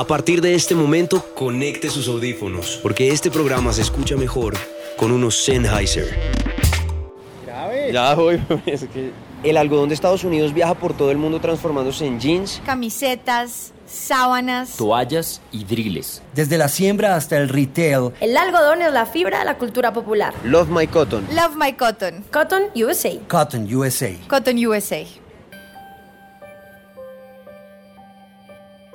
A 0.00 0.06
partir 0.06 0.40
de 0.40 0.54
este 0.54 0.74
momento, 0.74 1.22
conecte 1.34 1.90
sus 1.90 2.08
audífonos, 2.08 2.80
porque 2.82 3.10
este 3.10 3.30
programa 3.30 3.70
se 3.70 3.82
escucha 3.82 4.16
mejor 4.16 4.54
con 4.96 5.12
unos 5.12 5.44
Sennheiser. 5.44 6.08
Ya 7.92 8.14
voy, 8.14 8.40
es 8.64 8.84
que 8.84 9.10
El 9.42 9.58
algodón 9.58 9.90
de 9.90 9.94
Estados 9.94 10.24
Unidos 10.24 10.54
viaja 10.54 10.72
por 10.72 10.96
todo 10.96 11.10
el 11.10 11.18
mundo 11.18 11.38
transformándose 11.38 12.06
en 12.06 12.18
jeans. 12.18 12.62
camisetas, 12.64 13.74
sábanas. 13.86 14.78
toallas 14.78 15.42
y 15.52 15.64
driles. 15.64 16.22
Desde 16.34 16.56
la 16.56 16.68
siembra 16.68 17.14
hasta 17.14 17.36
el 17.36 17.50
retail, 17.50 18.12
El 18.22 18.38
algodón 18.38 18.80
es 18.80 18.94
la 18.94 19.04
fibra 19.04 19.40
de 19.40 19.44
la 19.44 19.58
cultura 19.58 19.92
popular. 19.92 20.32
Love 20.44 20.70
My 20.70 20.86
Cotton. 20.86 21.26
Love 21.30 21.56
My 21.56 21.74
Cotton. 21.74 22.24
Cotton 22.32 22.62
USA. 22.74 23.18
Cotton 23.28 23.68
USA. 23.74 24.12
Cotton 24.30 24.66
USA. 24.66 25.04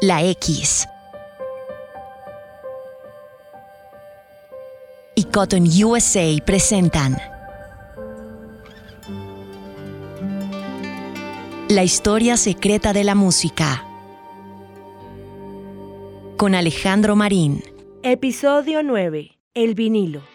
La 0.02 0.24
X. 0.24 0.88
Y 5.18 5.24
Cotton 5.24 5.64
USA 5.64 6.44
presentan 6.46 7.16
La 11.70 11.86
historia 11.86 12.36
secreta 12.36 12.92
de 12.92 13.06
la 13.06 13.16
música 13.16 13.86
con 16.36 16.54
Alejandro 16.54 17.16
Marín. 17.16 17.64
Episodio 18.04 18.84
9. 18.84 19.40
El 19.54 19.74
vinilo. 19.74 20.35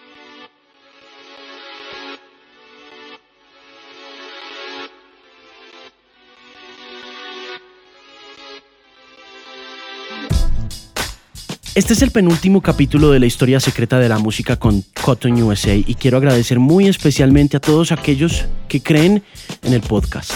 Este 11.76 11.92
es 11.92 12.02
el 12.02 12.10
penúltimo 12.10 12.62
capítulo 12.62 13.12
de 13.12 13.20
la 13.20 13.26
historia 13.26 13.60
secreta 13.60 14.00
de 14.00 14.08
la 14.08 14.18
música 14.18 14.56
con 14.56 14.84
Cotton 15.04 15.40
USA 15.40 15.72
y 15.72 15.94
quiero 15.94 16.16
agradecer 16.16 16.58
muy 16.58 16.88
especialmente 16.88 17.56
a 17.56 17.60
todos 17.60 17.92
aquellos 17.92 18.46
que 18.66 18.82
creen 18.82 19.22
en 19.62 19.72
el 19.72 19.80
podcast, 19.80 20.32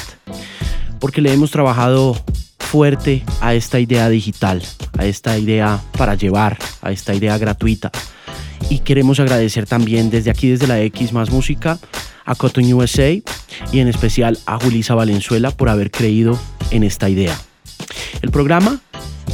porque 1.00 1.20
le 1.20 1.33
hemos 1.33 1.50
trabajado 1.50 2.17
fuerte 2.61 3.25
a 3.41 3.53
esta 3.53 3.81
idea 3.81 4.09
digital, 4.09 4.62
a 4.97 5.06
esta 5.06 5.36
idea 5.36 5.83
para 5.98 6.14
llevar, 6.14 6.56
a 6.83 6.92
esta 6.92 7.12
idea 7.17 7.37
gratuita. 7.37 7.91
Y 8.70 8.78
queremos 8.78 9.19
agradecer 9.19 9.66
también 9.66 10.11
desde 10.11 10.31
aquí, 10.31 10.48
desde 10.48 10.69
la 10.69 10.81
X 10.83 11.12
más 11.12 11.31
música, 11.31 11.81
a 12.25 12.37
Cotton 12.37 12.72
USA 12.72 13.11
y 13.11 13.81
en 13.81 13.89
especial 13.89 14.39
a 14.47 14.56
Julisa 14.61 14.94
Valenzuela 14.94 15.50
por 15.50 15.69
haber 15.69 15.91
creído 15.91 16.39
en 16.70 16.84
esta 16.84 17.09
idea. 17.11 17.37
El 18.22 18.31
programa 18.31 18.81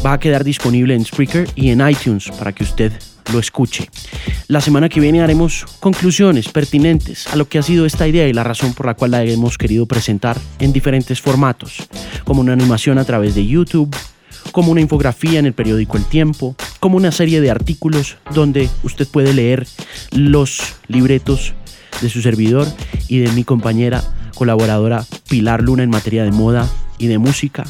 va 0.05 0.15
a 0.15 0.21
quedar 0.21 0.45
disponible 0.45 0.95
en 0.95 1.05
Spreaker 1.05 1.49
y 1.55 1.71
en 1.71 1.87
iTunes 1.87 2.31
para 2.39 2.53
que 2.53 2.65
usted 2.65 2.93
lo 3.33 3.39
escuche. 3.39 3.89
La 4.49 4.61
semana 4.61 4.89
que 4.89 5.01
viene 5.01 5.23
haremos 5.23 5.67
conclusiones 5.79 6.49
pertinentes 6.49 7.27
a 7.29 7.37
lo 7.37 7.49
que 7.49 7.59
ha 7.59 7.63
sido 7.63 7.87
esta 7.87 8.09
idea 8.09 8.27
y 8.27 8.33
la 8.33 8.45
razón 8.45 8.73
por 8.73 8.87
la 8.87 8.95
cual 8.95 9.13
la 9.13 9.23
hemos 9.25 9.59
querido 9.59 9.87
presentar 9.87 10.39
en 10.59 10.73
diferentes 10.73 11.21
formatos, 11.21 11.89
como 12.25 12.41
una 12.41 12.53
animación 12.53 12.99
a 12.99 13.05
través 13.05 13.35
de 13.35 13.47
YouTube, 13.47 13.95
como 14.53 14.73
una 14.73 14.81
infografía 14.81 15.39
en 15.39 15.47
el 15.47 15.53
periódico 15.53 15.97
El 15.97 16.05
Tiempo, 16.05 16.57
como 16.81 16.97
una 16.97 17.13
serie 17.13 17.41
de 17.41 17.51
artículos 17.51 18.17
donde 18.35 18.69
usted 18.83 19.07
puede 19.07 19.35
leer 19.35 19.67
los 20.13 20.61
libretos 20.89 21.55
de 22.01 22.09
su 22.09 22.23
servidor 22.23 22.67
y 23.09 23.19
de 23.19 23.31
mi 23.33 23.45
compañera 23.45 24.03
colaboradora 24.41 25.05
Pilar 25.29 25.61
Luna 25.61 25.83
en 25.83 25.91
materia 25.91 26.25
de 26.25 26.31
moda 26.31 26.67
y 26.97 27.09
de 27.09 27.19
música. 27.19 27.63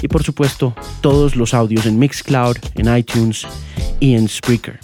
Y 0.00 0.08
por 0.08 0.22
supuesto, 0.22 0.74
todos 1.02 1.36
los 1.36 1.52
audios 1.52 1.84
en 1.84 1.98
Mixcloud, 1.98 2.56
en 2.76 2.96
iTunes 2.96 3.46
y 4.00 4.14
en 4.14 4.26
Spreaker. 4.26 4.80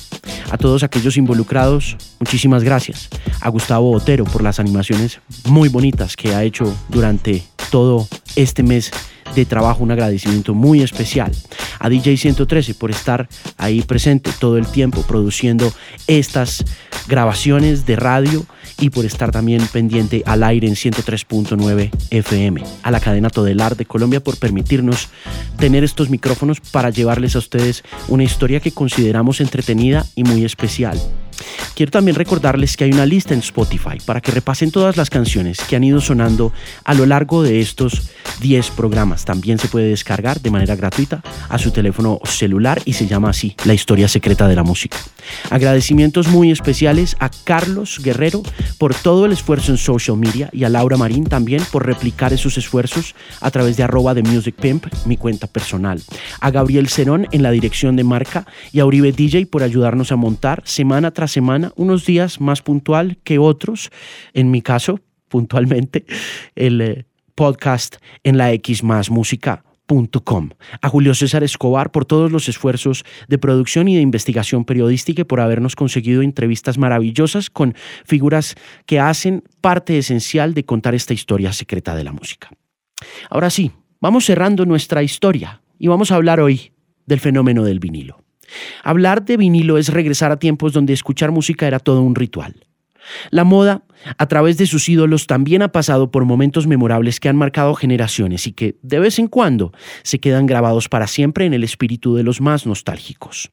A 0.50 0.58
todos 0.58 0.82
aquellos 0.82 1.16
involucrados, 1.16 1.96
muchísimas 2.18 2.62
gracias. 2.62 3.08
A 3.40 3.48
Gustavo 3.48 3.90
Otero 3.90 4.26
por 4.26 4.42
las 4.42 4.60
animaciones 4.60 5.18
muy 5.46 5.70
bonitas 5.70 6.14
que 6.14 6.34
ha 6.34 6.44
hecho 6.44 6.70
durante 6.90 7.42
todo 7.70 8.06
este 8.36 8.62
mes 8.62 8.90
de 9.34 9.46
trabajo, 9.46 9.82
un 9.82 9.90
agradecimiento 9.90 10.54
muy 10.54 10.82
especial. 10.82 11.32
A 11.78 11.88
DJ 11.88 12.16
113 12.16 12.74
por 12.74 12.90
estar 12.90 13.28
ahí 13.56 13.82
presente 13.82 14.30
todo 14.38 14.58
el 14.58 14.66
tiempo 14.66 15.02
produciendo 15.02 15.72
estas 16.06 16.64
grabaciones 17.08 17.86
de 17.86 17.96
radio 17.96 18.46
y 18.80 18.90
por 18.90 19.04
estar 19.04 19.30
también 19.30 19.66
pendiente 19.66 20.22
al 20.26 20.42
aire 20.42 20.66
en 20.66 20.74
103.9 20.74 21.90
FM. 22.10 22.62
A 22.82 22.90
la 22.90 23.00
cadena 23.00 23.30
Todelar 23.30 23.76
de 23.76 23.86
Colombia 23.86 24.22
por 24.22 24.38
permitirnos 24.38 25.08
tener 25.58 25.84
estos 25.84 26.10
micrófonos 26.10 26.60
para 26.60 26.90
llevarles 26.90 27.36
a 27.36 27.40
ustedes 27.40 27.82
una 28.08 28.24
historia 28.24 28.60
que 28.60 28.72
consideramos 28.72 29.40
entretenida 29.40 30.06
y 30.14 30.24
muy 30.24 30.44
especial. 30.44 30.98
Quiero 31.74 31.90
también 31.90 32.14
recordarles 32.14 32.76
que 32.76 32.84
hay 32.84 32.92
una 32.92 33.06
lista 33.06 33.34
en 33.34 33.40
Spotify 33.40 33.98
para 34.04 34.20
que 34.20 34.32
repasen 34.32 34.70
todas 34.70 34.96
las 34.96 35.10
canciones 35.10 35.60
que 35.60 35.76
han 35.76 35.84
ido 35.84 36.00
sonando 36.00 36.52
a 36.84 36.94
lo 36.94 37.06
largo 37.06 37.42
de 37.42 37.60
estos 37.60 38.10
10 38.40 38.70
programas. 38.70 39.24
También 39.24 39.58
se 39.58 39.68
puede 39.68 39.88
descargar 39.88 40.40
de 40.40 40.50
manera 40.50 40.76
gratuita 40.76 41.22
a 41.48 41.58
su 41.58 41.70
teléfono 41.70 42.20
celular 42.24 42.80
y 42.84 42.94
se 42.94 43.06
llama 43.06 43.30
así, 43.30 43.54
La 43.64 43.74
historia 43.74 44.08
secreta 44.08 44.48
de 44.48 44.56
la 44.56 44.62
música. 44.62 44.96
Agradecimientos 45.50 46.28
muy 46.28 46.50
especiales 46.50 47.16
a 47.20 47.30
Carlos 47.44 48.00
Guerrero 48.02 48.42
por 48.78 48.94
todo 48.94 49.26
el 49.26 49.32
esfuerzo 49.32 49.72
en 49.72 49.78
social 49.78 50.16
media 50.16 50.50
y 50.52 50.64
a 50.64 50.68
Laura 50.68 50.96
Marín 50.96 51.24
también 51.24 51.62
por 51.70 51.86
replicar 51.86 52.32
esos 52.32 52.58
esfuerzos 52.58 53.14
a 53.40 53.50
través 53.50 53.76
de 53.76 53.82
arroba 53.82 54.14
de 54.14 54.22
Music 54.22 54.54
Pimp, 54.60 54.86
mi 55.06 55.16
cuenta 55.16 55.46
personal. 55.46 56.02
A 56.40 56.50
Gabriel 56.50 56.88
Cerón 56.88 57.26
en 57.32 57.42
la 57.42 57.50
dirección 57.50 57.96
de 57.96 58.04
marca 58.04 58.46
y 58.72 58.80
a 58.80 58.86
Uribe 58.86 59.12
DJ 59.12 59.46
por 59.46 59.62
ayudarnos 59.62 60.12
a 60.12 60.16
montar 60.16 60.62
semana 60.64 61.10
tras 61.10 61.29
semana 61.30 61.72
unos 61.76 62.04
días 62.04 62.40
más 62.40 62.60
puntual 62.60 63.16
que 63.24 63.38
otros. 63.38 63.90
En 64.34 64.50
mi 64.50 64.60
caso, 64.60 65.00
puntualmente, 65.28 66.04
el 66.54 66.80
eh, 66.82 67.06
podcast 67.34 67.96
en 68.22 68.36
la 68.36 68.52
X 68.52 68.82
a 70.82 70.88
Julio 70.88 71.14
César 71.14 71.42
Escobar 71.42 71.90
por 71.90 72.04
todos 72.04 72.30
los 72.30 72.48
esfuerzos 72.48 73.04
de 73.26 73.38
producción 73.38 73.88
y 73.88 73.96
de 73.96 74.02
investigación 74.02 74.64
periodística 74.64 75.22
y 75.22 75.24
por 75.24 75.40
habernos 75.40 75.74
conseguido 75.74 76.22
entrevistas 76.22 76.78
maravillosas 76.78 77.50
con 77.50 77.74
figuras 78.04 78.54
que 78.86 79.00
hacen 79.00 79.42
parte 79.60 79.98
esencial 79.98 80.54
de 80.54 80.64
contar 80.64 80.94
esta 80.94 81.12
historia 81.12 81.52
secreta 81.52 81.96
de 81.96 82.04
la 82.04 82.12
música. 82.12 82.50
Ahora 83.30 83.50
sí, 83.50 83.72
vamos 84.00 84.26
cerrando 84.26 84.64
nuestra 84.64 85.02
historia 85.02 85.60
y 85.76 85.88
vamos 85.88 86.12
a 86.12 86.14
hablar 86.14 86.38
hoy 86.38 86.72
del 87.06 87.18
fenómeno 87.18 87.64
del 87.64 87.80
vinilo. 87.80 88.22
Hablar 88.82 89.24
de 89.24 89.36
vinilo 89.36 89.78
es 89.78 89.88
regresar 89.88 90.32
a 90.32 90.38
tiempos 90.38 90.72
donde 90.72 90.92
escuchar 90.92 91.30
música 91.30 91.66
era 91.66 91.78
todo 91.78 92.02
un 92.02 92.14
ritual. 92.14 92.66
La 93.30 93.44
moda, 93.44 93.82
a 94.18 94.26
través 94.26 94.56
de 94.56 94.66
sus 94.66 94.88
ídolos, 94.88 95.26
también 95.26 95.62
ha 95.62 95.72
pasado 95.72 96.10
por 96.10 96.24
momentos 96.24 96.66
memorables 96.66 97.20
que 97.20 97.28
han 97.28 97.36
marcado 97.36 97.74
generaciones 97.74 98.46
y 98.46 98.52
que, 98.52 98.76
de 98.82 98.98
vez 98.98 99.18
en 99.18 99.26
cuando, 99.26 99.72
se 100.02 100.20
quedan 100.20 100.46
grabados 100.46 100.88
para 100.88 101.06
siempre 101.06 101.46
en 101.46 101.54
el 101.54 101.64
espíritu 101.64 102.14
de 102.14 102.22
los 102.22 102.40
más 102.40 102.66
nostálgicos. 102.66 103.50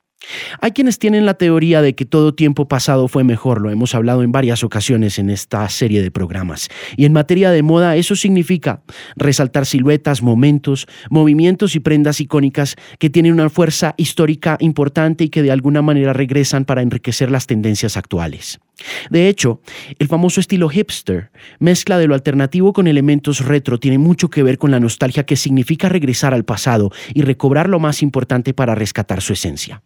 Hay 0.60 0.72
quienes 0.72 1.00
tienen 1.00 1.26
la 1.26 1.36
teoría 1.36 1.82
de 1.82 1.96
que 1.96 2.06
todo 2.06 2.34
tiempo 2.34 2.68
pasado 2.68 3.08
fue 3.08 3.24
mejor, 3.24 3.62
lo 3.62 3.70
hemos 3.70 3.96
hablado 3.96 4.24
en 4.24 4.32
varias 4.32 4.64
ocasiones 4.64 5.20
en 5.20 5.30
esta 5.30 5.68
serie 5.70 6.02
de 6.02 6.12
programas. 6.12 6.70
Y 6.96 7.06
en 7.06 7.14
materia 7.14 7.52
de 7.52 7.64
moda 7.64 7.96
eso 7.96 8.16
significa 8.16 8.82
resaltar 9.16 9.66
siluetas, 9.66 10.22
momentos, 10.22 10.88
movimientos 11.10 11.76
y 11.76 11.80
prendas 11.80 12.20
icónicas 12.20 12.76
que 13.00 13.10
tienen 13.10 13.34
una 13.34 13.50
fuerza 13.50 13.94
histórica 13.98 14.58
importante 14.60 15.26
y 15.26 15.30
que 15.30 15.44
de 15.44 15.52
alguna 15.52 15.82
manera 15.82 16.14
regresan 16.14 16.66
para 16.66 16.82
enriquecer 16.82 17.32
las 17.32 17.48
tendencias 17.48 17.98
actuales. 17.98 18.60
De 19.10 19.28
hecho, 19.28 19.62
el 19.98 20.08
famoso 20.08 20.40
estilo 20.40 20.70
hipster, 20.70 21.32
mezcla 21.60 21.98
de 21.98 22.08
lo 22.08 22.14
alternativo 22.14 22.74
con 22.74 22.88
elementos 22.88 23.44
retro, 23.46 23.80
tiene 23.80 23.98
mucho 23.98 24.30
que 24.30 24.44
ver 24.44 24.58
con 24.58 24.72
la 24.72 24.80
nostalgia 24.80 25.26
que 25.26 25.36
significa 25.36 25.90
regresar 25.90 26.34
al 26.34 26.46
pasado 26.46 26.92
y 27.14 27.22
recobrar 27.22 27.70
lo 27.70 27.80
más 27.80 28.04
importante 28.04 28.54
para 28.54 28.76
rescatar 28.76 29.22
su 29.22 29.34
esencia. 29.34 29.82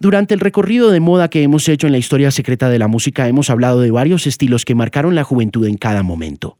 Durante 0.00 0.34
el 0.34 0.40
recorrido 0.40 0.90
de 0.90 1.00
moda 1.00 1.28
que 1.28 1.42
hemos 1.42 1.68
hecho 1.68 1.86
en 1.86 1.92
la 1.92 1.98
historia 1.98 2.30
secreta 2.30 2.68
de 2.68 2.78
la 2.78 2.88
música 2.88 3.28
hemos 3.28 3.50
hablado 3.50 3.80
de 3.80 3.90
varios 3.90 4.26
estilos 4.26 4.64
que 4.64 4.74
marcaron 4.74 5.14
la 5.14 5.24
juventud 5.24 5.66
en 5.66 5.76
cada 5.76 6.02
momento. 6.02 6.58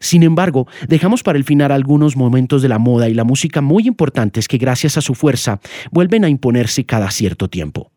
Sin 0.00 0.22
embargo, 0.22 0.68
dejamos 0.88 1.22
para 1.22 1.38
el 1.38 1.44
final 1.44 1.72
algunos 1.72 2.16
momentos 2.16 2.62
de 2.62 2.68
la 2.68 2.78
moda 2.78 3.08
y 3.08 3.14
la 3.14 3.24
música 3.24 3.60
muy 3.60 3.86
importantes 3.86 4.48
que 4.48 4.58
gracias 4.58 4.96
a 4.96 5.00
su 5.00 5.14
fuerza 5.14 5.60
vuelven 5.90 6.24
a 6.24 6.28
imponerse 6.28 6.84
cada 6.84 7.10
cierto 7.10 7.48
tiempo. 7.48 7.90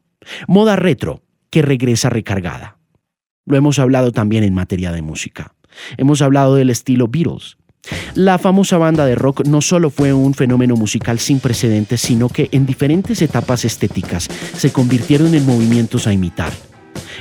Moda 0.48 0.76
retro, 0.76 1.22
que 1.50 1.62
regresa 1.62 2.10
recargada. 2.10 2.78
Lo 3.46 3.56
hemos 3.56 3.80
hablado 3.80 4.12
también 4.12 4.44
en 4.44 4.54
materia 4.54 4.92
de 4.92 5.02
música. 5.02 5.54
Hemos 5.98 6.22
hablado 6.22 6.56
del 6.56 6.70
estilo 6.70 7.08
Beatles, 7.08 7.58
la 8.16 8.38
famosa 8.38 8.78
banda 8.78 9.06
de 9.06 9.16
rock 9.16 9.46
no 9.46 9.62
solo 9.62 9.90
fue 9.90 10.14
un 10.14 10.34
fenómeno 10.34 10.76
musical 10.76 11.20
sin 11.20 11.40
precedentes, 11.40 12.02
sino 12.02 12.30
que 12.30 12.50
en 12.52 12.66
diferentes 12.66 13.22
etapas 13.22 13.66
estéticas 13.66 14.28
se 14.56 14.72
convirtieron 14.72 15.34
en 15.34 15.46
movimientos 15.46 16.08
a 16.08 16.14
imitar. 16.14 16.52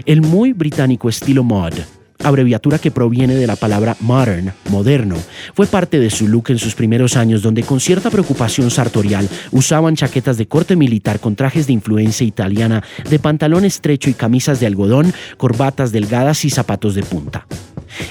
El 0.05 0.23
muy 0.23 0.53
británico 0.53 1.09
estilo 1.09 1.45
mod, 1.45 1.75
abreviatura 2.23 2.79
que 2.79 2.91
proviene 2.91 3.35
de 3.35 3.47
la 3.47 3.57
palabra 3.57 3.97
modern, 4.01 4.53
moderno. 4.71 5.17
Fue 5.55 5.67
parte 5.67 5.99
de 5.99 6.11
su 6.11 6.29
look 6.29 6.51
en 6.51 6.59
sus 6.59 6.75
primeros 6.75 7.17
años, 7.17 7.43
donde 7.43 7.63
con 7.63 7.81
cierta 7.81 8.11
preocupación 8.11 8.71
sartorial 8.71 9.29
usaban 9.53 9.97
chaquetas 9.97 10.37
de 10.37 10.47
corte 10.49 10.77
militar 10.77 11.21
con 11.21 11.37
trajes 11.37 11.67
de 11.67 11.73
influencia 11.73 12.27
italiana, 12.27 12.83
de 13.09 13.19
pantalón 13.19 13.65
estrecho 13.65 14.11
y 14.11 14.15
camisas 14.15 14.61
de 14.61 14.67
algodón, 14.67 15.13
corbatas 15.37 15.93
delgadas 15.93 16.45
y 16.45 16.51
zapatos 16.51 16.95
de 16.95 17.03
punta. 17.03 17.47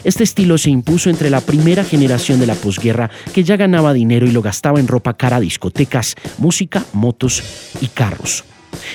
Este 0.03 0.23
estilo 0.23 0.57
se 0.57 0.69
impuso 0.69 1.09
entre 1.09 1.29
la 1.29 1.41
primera 1.41 1.83
generación 1.83 2.39
de 2.39 2.47
la 2.47 2.55
posguerra 2.55 3.09
que 3.33 3.43
ya 3.43 3.57
ganaba 3.57 3.93
dinero 3.93 4.25
y 4.25 4.31
lo 4.31 4.41
gastaba 4.41 4.79
en 4.79 4.87
ropa 4.87 5.15
cara, 5.15 5.39
discotecas, 5.39 6.15
música, 6.37 6.83
motos 6.93 7.43
y 7.81 7.87
carros. 7.87 8.43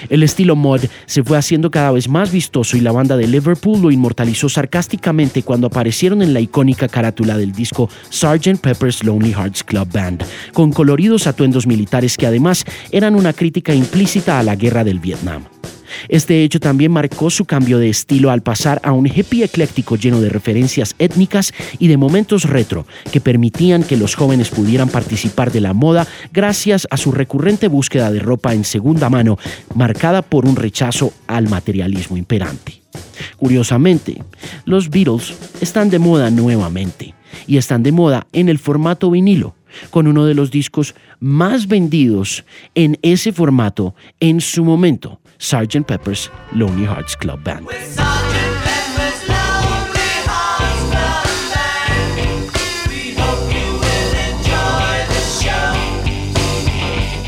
El 0.08 0.22
estilo 0.22 0.56
mod 0.56 0.82
se 1.06 1.22
fue 1.22 1.38
haciendo 1.38 1.70
cada 1.70 1.92
vez 1.92 2.08
más 2.08 2.32
vistoso 2.32 2.76
y 2.76 2.81
la 2.81 2.92
banda 2.92 3.16
de 3.16 3.26
Liverpool 3.26 3.81
lo 3.81 3.90
inmortalizó 3.90 4.48
sarcásticamente 4.48 5.42
cuando 5.42 5.66
aparecieron 5.66 6.22
en 6.22 6.34
la 6.34 6.40
icónica 6.40 6.88
carátula 6.88 7.37
del 7.37 7.52
disco 7.52 7.88
Sgt. 8.10 8.60
Pepper's 8.60 9.04
Lonely 9.04 9.32
Hearts 9.32 9.64
Club 9.64 9.88
Band, 9.92 10.25
con 10.52 10.72
coloridos 10.72 11.26
atuendos 11.26 11.66
militares 11.66 12.16
que 12.16 12.26
además 12.26 12.64
eran 12.90 13.14
una 13.14 13.32
crítica 13.32 13.75
implícita 13.75 14.38
a 14.38 14.42
la 14.42 14.56
guerra 14.56 14.84
del 14.84 14.98
Vietnam. 14.98 15.44
Este 16.08 16.44
hecho 16.44 16.60
también 16.60 16.92
marcó 16.92 17.31
su 17.31 17.44
cambio 17.44 17.78
de 17.78 17.88
estilo 17.88 18.31
al 18.31 18.42
pasar 18.42 18.81
a 18.84 18.92
un 18.92 19.06
hippie 19.06 19.44
ecléctico 19.44 19.96
lleno 19.96 20.20
de 20.20 20.28
referencias 20.28 20.94
étnicas 20.98 21.52
y 21.78 21.88
de 21.88 21.96
momentos 21.96 22.44
retro 22.44 22.87
que 23.10 23.20
permitían 23.20 23.82
que 23.82 23.96
los 23.96 24.14
jóvenes 24.14 24.50
pudieran 24.50 24.88
participar 24.88 25.52
de 25.52 25.60
la 25.60 25.72
moda 25.72 26.06
gracias 26.32 26.87
a 26.90 26.96
su 26.96 27.12
recurrente 27.12 27.69
búsqueda 27.69 28.10
de 28.10 28.20
ropa 28.20 28.54
en 28.54 28.64
segunda 28.64 29.08
mano, 29.08 29.38
marcada 29.75 30.22
por 30.22 30.46
un 30.46 30.56
rechazo 30.56 31.12
al 31.26 31.48
materialismo 31.48 32.16
imperante. 32.16 32.81
Curiosamente, 33.37 34.22
los 34.64 34.90
Beatles 34.90 35.34
están 35.60 35.90
de 35.90 35.98
moda 35.98 36.31
nuevamente 36.31 37.14
y 37.46 37.56
están 37.56 37.82
de 37.82 37.92
moda 37.92 38.26
en 38.32 38.48
el 38.48 38.58
formato 38.58 39.10
vinilo 39.10 39.54
con 39.90 40.06
uno 40.06 40.26
de 40.26 40.34
los 40.34 40.50
discos 40.50 40.94
más 41.20 41.69
vendidos 41.69 42.44
en 42.75 42.98
ese 43.02 43.32
formato 43.32 43.94
en 44.19 44.40
su 44.40 44.64
momento, 44.64 45.19
Sgt. 45.40 45.84
Pepper's 45.87 46.31
Lonely 46.52 46.84
Hearts 46.84 47.16
Club 47.16 47.42
Band. 47.42 47.66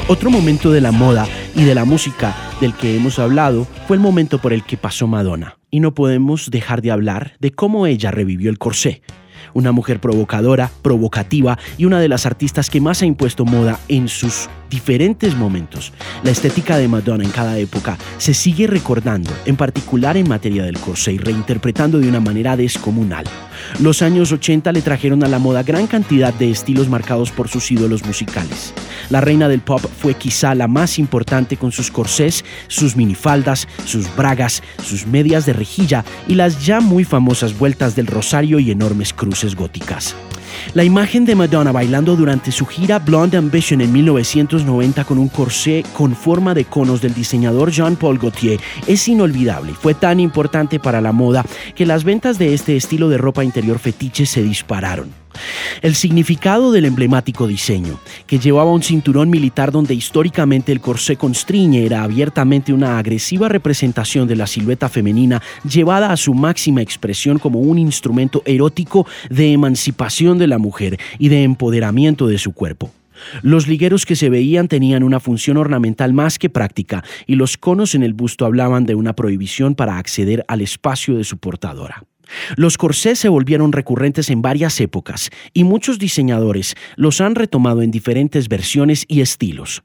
Otro 0.09 0.31
momento 0.31 0.71
de 0.71 0.83
la 0.83 0.93
moda 0.93 1.27
y 1.57 1.65
de 1.65 1.75
la 1.75 1.87
música 1.87 2.37
del 2.61 2.75
que 2.75 2.97
hemos 2.97 3.19
hablado 3.19 3.67
fue 3.87 3.97
el 3.97 4.03
momento 4.03 4.39
por 4.39 4.53
el 4.53 4.63
que 4.63 4.77
pasó 4.77 5.07
Madonna. 5.07 5.57
Y 5.71 5.81
no 5.81 5.95
podemos 5.95 6.51
dejar 6.51 6.83
de 6.83 6.91
hablar 6.91 7.33
de 7.41 7.51
cómo 7.53 7.87
ella 7.87 8.11
revivió 8.11 8.51
el 8.51 8.59
corsé, 8.59 9.01
una 9.55 9.73
mujer 9.73 10.01
provocadora, 10.01 10.71
provocativa 10.83 11.59
y 11.79 11.87
una 11.87 11.99
de 11.99 12.09
las 12.09 12.27
artistas 12.27 12.69
que 12.69 12.83
más 12.83 13.01
ha 13.01 13.07
impuesto 13.07 13.47
moda 13.47 13.81
en 13.89 14.09
sus 14.09 14.51
diferentes 14.73 15.37
momentos. 15.37 15.93
La 16.25 16.31
estética 16.31 16.79
de 16.79 16.89
Madonna 16.89 17.25
en 17.25 17.31
cada 17.31 17.59
época 17.59 17.99
se 18.17 18.33
sigue 18.33 18.67
recordando, 18.67 19.31
en 19.45 19.57
particular 19.57 20.17
en 20.17 20.29
materia 20.29 20.65
del 20.65 20.81
corsé 20.81 21.13
y 21.13 21.19
reinterpretando 21.19 22.01
de 22.01 22.09
una 22.09 22.21
manera 22.21 22.57
descomunal. 22.57 23.27
Los 23.81 24.01
años 24.01 24.33
80 24.33 24.73
le 24.73 24.81
trajeron 24.81 25.23
a 25.25 25.29
la 25.29 25.39
moda 25.39 25.63
gran 25.63 25.87
cantidad 25.87 26.33
de 26.33 26.51
estilos 26.51 26.89
marcados 26.89 27.31
por 27.31 27.49
sus 27.49 27.71
ídolos 27.71 28.05
musicales. 28.05 28.73
La 29.11 29.21
reina 29.21 29.47
del 29.49 29.61
pop 29.61 29.83
fue 29.99 30.15
quizá 30.15 30.55
la 30.55 30.69
más 30.69 30.99
importante 30.99 31.59
con 31.59 31.71
sus 31.71 31.91
corsés, 31.91 32.43
sus 32.69 32.97
minifaldas, 32.97 33.69
sus 33.85 34.15
bragas, 34.17 34.63
sus 34.83 35.07
medias 35.07 35.45
de 35.45 35.53
rejilla 35.53 36.03
y 36.27 36.35
las 36.35 36.65
ya 36.65 36.81
muy 36.81 37.05
famosas 37.05 37.59
vueltas 37.59 37.95
del 37.95 38.07
rosario 38.07 38.59
y 38.59 38.71
enormes 38.71 39.13
cruces 39.13 39.55
góticas. 39.55 40.17
La 40.75 40.85
imagen 40.85 41.25
de 41.25 41.35
Madonna 41.35 41.73
bailando 41.73 42.17
durante 42.17 42.51
su 42.51 42.67
gira 42.67 42.99
Blonde 42.99 43.37
Ambition 43.37 43.81
en 43.81 43.93
1990 43.93 45.05
con 45.05 45.19
un 45.19 45.29
corsé 45.29 45.85
con 45.93 46.15
forma 46.15 46.55
de 46.55 46.65
conos 46.65 47.01
del 47.01 47.15
diseñador 47.15 47.71
Jean-Paul 47.71 48.19
Gaultier 48.19 48.61
es 48.87 49.07
inolvidable. 49.09 49.75
Fue 49.75 49.95
tan 49.95 50.21
importante 50.21 50.81
para 50.81 51.01
la 51.01 51.13
moda 51.13 51.45
que 51.75 51.87
las 51.87 52.05
ventas 52.05 52.39
de 52.39 52.55
este 52.55 52.77
estilo 52.77 53.09
de 53.09 53.19
ropa 53.19 53.45
interior 53.45 53.79
fetiche 53.79 54.27
se 54.27 54.43
dispararon. 54.43 55.22
El 55.81 55.95
significado 55.95 56.73
del 56.73 56.85
emblemático 56.85 57.47
diseño, 57.47 57.99
que 58.27 58.39
llevaba 58.39 58.73
un 58.73 58.83
cinturón 58.83 59.31
militar 59.31 59.73
donde 59.73 59.95
históricamente 59.95 60.73
el 60.73 60.81
corsé 60.81 61.17
constriñe 61.17 61.85
era 61.85 62.03
abiertamente 62.03 62.73
una 62.73 62.99
agresiva 62.99 63.49
representación 63.49 64.29
de 64.29 64.37
la 64.37 64.47
silueta 64.47 64.89
femenina 64.89 65.43
llevada 65.69 66.13
a 66.13 66.17
su 66.17 66.35
máxima 66.35 66.83
expresión 66.83 67.39
como 67.39 67.61
un 67.61 67.79
instrumento 67.79 68.43
erótico 68.45 69.07
de 69.31 69.53
emancipación 69.53 70.39
de 70.39 70.47
la 70.47 70.59
mujer 70.59 70.99
y 71.19 71.29
de 71.29 71.43
empoderamiento 71.43 72.27
de 72.27 72.39
su 72.39 72.53
cuerpo. 72.53 72.91
Los 73.43 73.69
ligueros 73.69 74.07
que 74.07 74.17
se 74.17 74.31
veían 74.31 74.69
tenían 74.69 75.03
una 75.03 75.21
función 75.21 75.57
ornamental 75.57 76.13
más 76.13 76.39
que 76.39 76.51
práctica 76.51 77.05
y 77.27 77.37
los 77.37 77.57
conos 77.57 77.95
en 77.95 78.03
el 78.03 78.15
busto 78.15 78.45
hablaban 78.45 78.85
de 78.87 78.95
una 78.95 79.15
prohibición 79.15 79.75
para 79.75 79.99
acceder 79.99 80.45
al 80.49 80.61
espacio 80.61 81.17
de 81.17 81.25
su 81.25 81.39
portadora. 81.39 82.05
Los 82.57 82.79
corsés 82.79 83.19
se 83.19 83.29
volvieron 83.29 83.73
recurrentes 83.73 84.31
en 84.31 84.43
varias 84.43 84.81
épocas 84.81 85.31
y 85.53 85.65
muchos 85.65 85.99
diseñadores 85.99 86.75
los 86.97 87.21
han 87.21 87.35
retomado 87.35 87.83
en 87.83 87.91
diferentes 87.91 88.49
versiones 88.49 89.05
y 89.09 89.21
estilos. 89.21 89.83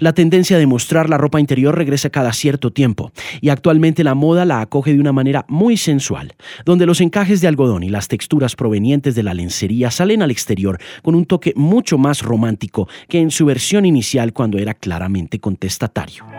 La 0.00 0.12
tendencia 0.12 0.58
de 0.58 0.66
mostrar 0.66 1.10
la 1.10 1.18
ropa 1.18 1.40
interior 1.40 1.76
regresa 1.76 2.10
cada 2.10 2.32
cierto 2.32 2.72
tiempo 2.72 3.12
y 3.40 3.48
actualmente 3.48 4.04
la 4.04 4.14
moda 4.14 4.44
la 4.44 4.60
acoge 4.60 4.94
de 4.94 5.00
una 5.00 5.12
manera 5.12 5.44
muy 5.48 5.76
sensual, 5.76 6.34
donde 6.64 6.86
los 6.86 7.00
encajes 7.00 7.40
de 7.40 7.48
algodón 7.48 7.82
y 7.82 7.88
las 7.88 8.08
texturas 8.08 8.56
provenientes 8.56 9.14
de 9.14 9.22
la 9.22 9.34
lencería 9.34 9.90
salen 9.90 10.22
al 10.22 10.30
exterior 10.30 10.78
con 11.02 11.14
un 11.14 11.26
toque 11.26 11.52
mucho 11.56 11.98
más 11.98 12.22
romántico 12.22 12.88
que 13.08 13.20
en 13.20 13.30
su 13.30 13.44
versión 13.44 13.84
inicial 13.84 14.32
cuando 14.32 14.58
era 14.58 14.74
claramente 14.74 15.40
contestatario. 15.40 16.35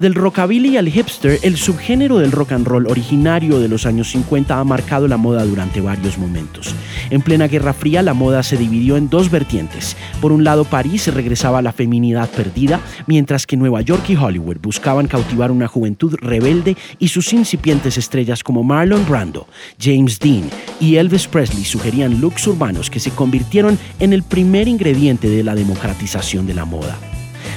Del 0.00 0.14
rockabilly 0.14 0.78
al 0.78 0.88
hipster, 0.88 1.38
el 1.42 1.58
subgénero 1.58 2.16
del 2.16 2.32
rock 2.32 2.52
and 2.52 2.66
roll 2.66 2.86
originario 2.86 3.60
de 3.60 3.68
los 3.68 3.84
años 3.84 4.08
50 4.12 4.58
ha 4.58 4.64
marcado 4.64 5.06
la 5.06 5.18
moda 5.18 5.44
durante 5.44 5.82
varios 5.82 6.16
momentos. 6.16 6.74
En 7.10 7.20
plena 7.20 7.48
Guerra 7.48 7.74
Fría, 7.74 8.00
la 8.00 8.14
moda 8.14 8.42
se 8.42 8.56
dividió 8.56 8.96
en 8.96 9.10
dos 9.10 9.30
vertientes. 9.30 9.98
Por 10.22 10.32
un 10.32 10.42
lado, 10.42 10.64
París 10.64 11.12
regresaba 11.12 11.58
a 11.58 11.62
la 11.62 11.74
feminidad 11.74 12.30
perdida, 12.30 12.80
mientras 13.06 13.46
que 13.46 13.58
Nueva 13.58 13.82
York 13.82 14.08
y 14.08 14.16
Hollywood 14.16 14.56
buscaban 14.62 15.06
cautivar 15.06 15.50
una 15.50 15.68
juventud 15.68 16.16
rebelde 16.18 16.78
y 16.98 17.08
sus 17.08 17.34
incipientes 17.34 17.98
estrellas 17.98 18.42
como 18.42 18.64
Marlon 18.64 19.04
Brando, 19.06 19.48
James 19.78 20.18
Dean 20.18 20.48
y 20.80 20.96
Elvis 20.96 21.26
Presley 21.26 21.66
sugerían 21.66 22.22
looks 22.22 22.46
urbanos 22.46 22.88
que 22.88 23.00
se 23.00 23.10
convirtieron 23.10 23.78
en 23.98 24.14
el 24.14 24.22
primer 24.22 24.66
ingrediente 24.66 25.28
de 25.28 25.44
la 25.44 25.54
democratización 25.54 26.46
de 26.46 26.54
la 26.54 26.64
moda. 26.64 26.96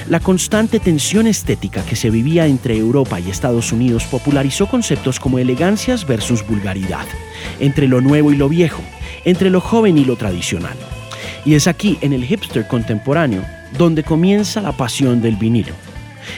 La 0.08 0.20
constante 0.20 0.80
tensión 0.80 1.26
estética 1.26 1.82
que 1.82 1.96
se 1.96 2.10
vivía 2.10 2.46
entre 2.46 2.76
Europa 2.76 3.18
y 3.20 3.30
Estados 3.30 3.72
Unidos 3.72 4.04
popularizó 4.04 4.66
conceptos 4.66 5.18
como 5.18 5.38
elegancias 5.38 6.06
versus 6.06 6.46
vulgaridad, 6.46 7.06
entre 7.58 7.88
lo 7.88 8.02
nuevo 8.02 8.30
y 8.30 8.36
lo 8.36 8.50
viejo, 8.50 8.82
entre 9.24 9.48
lo 9.48 9.62
joven 9.62 9.96
y 9.96 10.04
lo 10.04 10.16
tradicional. 10.16 10.76
Y 11.46 11.54
es 11.54 11.66
aquí, 11.66 11.96
en 12.02 12.12
el 12.12 12.22
hipster 12.26 12.68
contemporáneo, 12.68 13.42
donde 13.78 14.02
comienza 14.02 14.60
la 14.60 14.72
pasión 14.72 15.22
del 15.22 15.36
vinilo. 15.36 15.72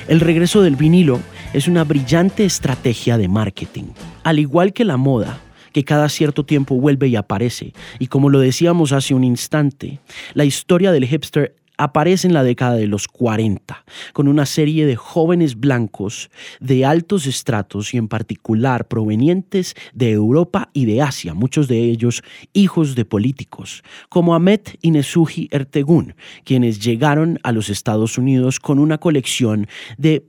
El 0.07 0.21
regreso 0.21 0.63
del 0.63 0.77
vinilo 0.77 1.21
es 1.53 1.67
una 1.67 1.83
brillante 1.83 2.45
estrategia 2.45 3.19
de 3.19 3.27
marketing. 3.27 3.87
Al 4.23 4.39
igual 4.39 4.73
que 4.73 4.85
la 4.85 4.97
moda, 4.97 5.41
que 5.73 5.85
cada 5.85 6.09
cierto 6.09 6.45
tiempo 6.45 6.77
vuelve 6.77 7.09
y 7.09 7.17
aparece. 7.17 7.73
Y 7.99 8.07
como 8.07 8.31
lo 8.31 8.39
decíamos 8.39 8.93
hace 8.93 9.13
un 9.13 9.25
instante, 9.25 9.99
la 10.35 10.45
historia 10.45 10.93
del 10.93 11.07
hipster 11.07 11.57
aparece 11.79 12.27
en 12.27 12.35
la 12.35 12.43
década 12.43 12.77
de 12.77 12.87
los 12.87 13.09
40, 13.09 13.85
con 14.13 14.29
una 14.29 14.47
serie 14.47 14.87
de 14.87 14.97
jóvenes 14.97 15.59
blancos 15.59 16.31
de 16.61 16.85
altos 16.85 17.27
estratos 17.27 17.95
y 17.95 17.99
en 17.99 18.09
particular 18.09 18.89
provenientes 18.89 19.75
de 19.95 20.11
Europa 20.11 20.71
y 20.73 20.87
de 20.87 21.03
Asia, 21.03 21.35
muchos 21.35 21.69
de 21.69 21.79
ellos 21.79 22.23
hijos 22.53 22.95
de 22.95 23.05
políticos, 23.05 23.83
como 24.09 24.35
Ahmed 24.35 24.61
y 24.81 24.91
Nesuji 24.91 25.49
Ertegun, 25.51 26.15
quienes 26.45 26.81
llegaron 26.81 27.39
a 27.43 27.53
los 27.53 27.69
Estados 27.69 28.19
Unidos 28.19 28.61
con 28.61 28.79
una 28.79 28.99
colección 28.99 29.67
de 29.99 30.27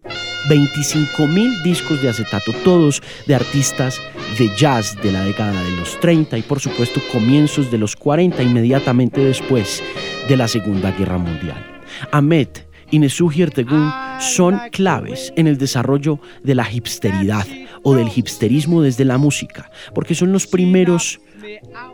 25 0.49 1.27
mil 1.27 1.61
discos 1.63 2.01
de 2.01 2.09
acetato, 2.09 2.51
todos 2.63 3.01
de 3.25 3.35
artistas 3.35 4.01
de 4.37 4.49
jazz 4.55 4.95
de 5.01 5.11
la 5.11 5.23
década 5.23 5.61
de 5.63 5.75
los 5.77 5.99
30 5.99 6.37
y 6.37 6.41
por 6.41 6.59
supuesto 6.59 7.01
comienzos 7.11 7.71
de 7.71 7.77
los 7.77 7.95
40 7.95 8.41
inmediatamente 8.43 9.21
después 9.23 9.83
de 10.27 10.37
la 10.37 10.47
Segunda 10.47 10.91
Guerra 10.91 11.17
Mundial. 11.17 11.81
Ahmed 12.11 12.47
y 12.91 12.99
Nesuji 12.99 13.41
Ertegun 13.41 13.91
son 14.19 14.59
claves 14.71 15.33
en 15.35 15.47
el 15.47 15.57
desarrollo 15.57 16.19
de 16.43 16.55
la 16.55 16.71
hipsteridad 16.71 17.45
o 17.83 17.95
del 17.95 18.09
hipsterismo 18.13 18.81
desde 18.81 19.05
la 19.05 19.17
música, 19.17 19.69
porque 19.93 20.15
son 20.15 20.31
los 20.31 20.47
primeros 20.47 21.19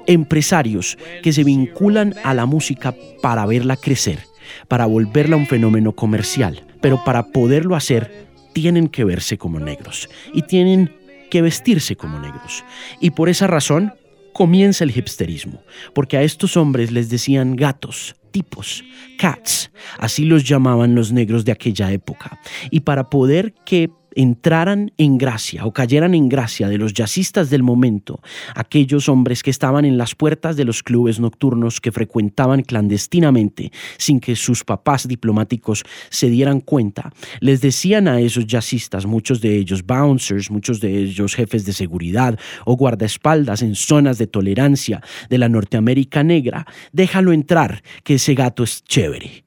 empresarios 0.08 0.98
que 1.22 1.34
se 1.34 1.44
vinculan 1.44 2.16
a 2.24 2.34
la 2.34 2.46
música 2.46 2.96
para 3.22 3.46
verla 3.46 3.78
crecer, 3.78 4.20
para 4.68 4.86
volverla 4.86 5.36
un 5.36 5.48
fenómeno 5.48 5.94
comercial 5.94 6.64
pero 6.84 7.02
para 7.06 7.28
poderlo 7.28 7.78
hacer 7.78 8.28
tienen 8.54 8.88
que 8.88 9.04
verse 9.04 9.38
como 9.38 9.60
negros 9.60 10.10
y 10.34 10.44
tienen 10.44 10.96
que 11.30 11.42
vestirse 11.42 11.96
como 11.96 12.20
negros. 12.20 12.64
Y 13.00 13.12
por 13.12 13.30
esa 13.30 13.48
razón 13.48 13.94
comienza 14.34 14.84
el 14.84 14.96
hipsterismo, 14.96 15.64
porque 15.94 16.18
a 16.18 16.24
estos 16.24 16.58
hombres 16.58 16.92
les 16.92 17.10
decían 17.10 17.56
gatos, 17.56 18.16
tipos, 18.32 18.84
cats, 19.18 19.72
así 20.00 20.26
los 20.26 20.44
llamaban 20.44 20.96
los 20.96 21.12
negros 21.12 21.46
de 21.46 21.52
aquella 21.52 21.92
época. 21.92 22.40
Y 22.72 22.82
para 22.82 23.10
poder 23.10 23.54
que 23.66 23.90
entraran 24.16 24.92
en 24.98 25.18
gracia 25.18 25.66
o 25.66 25.74
cayeran 25.74 26.14
en 26.14 26.30
gracia 26.30 26.68
de 26.68 26.78
los 26.78 26.94
jazzistas 26.94 27.50
del 27.50 27.64
momento, 27.64 28.22
aquellos 28.56 29.10
hombres 29.10 29.44
que 29.44 29.50
estaban 29.50 29.86
en 29.86 29.98
las 29.98 30.16
puertas 30.16 30.56
de 30.56 30.66
los 30.66 30.84
clubes 30.84 31.20
nocturnos 31.20 31.82
que 31.82 31.92
frecuentaban 31.92 32.64
clandestinamente 32.64 33.72
sin 33.98 34.20
que 34.20 34.36
sus 34.36 34.64
papás 34.64 35.08
diplomáticos 35.08 35.84
se 36.10 36.30
dieran 36.30 36.62
cuenta, 36.62 37.12
les 37.40 37.62
decían 37.62 38.08
a 38.08 38.20
esos 38.20 38.48
jazzistas, 38.48 39.06
muchos 39.06 39.42
de 39.42 39.58
ellos 39.58 39.86
bouncers, 39.86 40.50
muchos 40.52 40.80
de 40.80 40.98
ellos 40.98 41.36
jefes 41.36 41.66
de 41.66 41.74
seguridad 41.74 42.38
o 42.66 42.76
guardaespaldas 42.76 43.62
en 43.62 43.76
zonas 43.76 44.18
de 44.18 44.28
tolerancia 44.28 45.02
de 45.30 45.38
la 45.38 45.50
Norteamérica 45.50 46.24
negra, 46.24 46.66
déjalo 46.92 47.34
entrar, 47.34 47.84
que 48.04 48.16
ese 48.16 48.34
gato 48.34 48.64
es 48.64 48.84
chévere. 48.84 49.44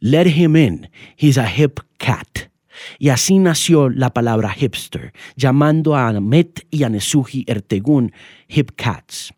Let 0.00 0.26
him 0.26 0.56
in, 0.56 0.88
he's 1.16 1.36
a 1.36 1.46
hip 1.46 1.80
cat. 1.98 2.49
Y 2.98 3.08
así 3.10 3.38
nació 3.38 3.88
la 3.88 4.10
palabra 4.10 4.50
hipster, 4.50 5.12
llamando 5.36 5.94
a 5.94 6.08
Ahmet 6.08 6.66
y 6.70 6.84
a 6.84 6.88
Nesuji 6.88 7.44
Ertegun 7.46 8.12
hip 8.48 8.72
cats. 8.76 9.32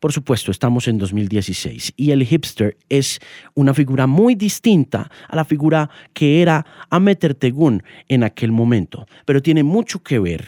Por 0.00 0.12
supuesto, 0.12 0.50
estamos 0.50 0.86
en 0.88 0.98
2016 0.98 1.94
y 1.96 2.10
el 2.12 2.24
hipster 2.24 2.76
es 2.88 3.18
una 3.54 3.74
figura 3.74 4.06
muy 4.06 4.34
distinta 4.34 5.10
a 5.28 5.36
la 5.36 5.44
figura 5.44 5.90
que 6.12 6.42
era 6.42 6.64
Ahmet 6.90 7.24
Ertegun 7.24 7.82
en 8.08 8.22
aquel 8.22 8.52
momento, 8.52 9.06
pero 9.24 9.42
tiene 9.42 9.62
mucho 9.62 10.02
que 10.02 10.18
ver 10.18 10.46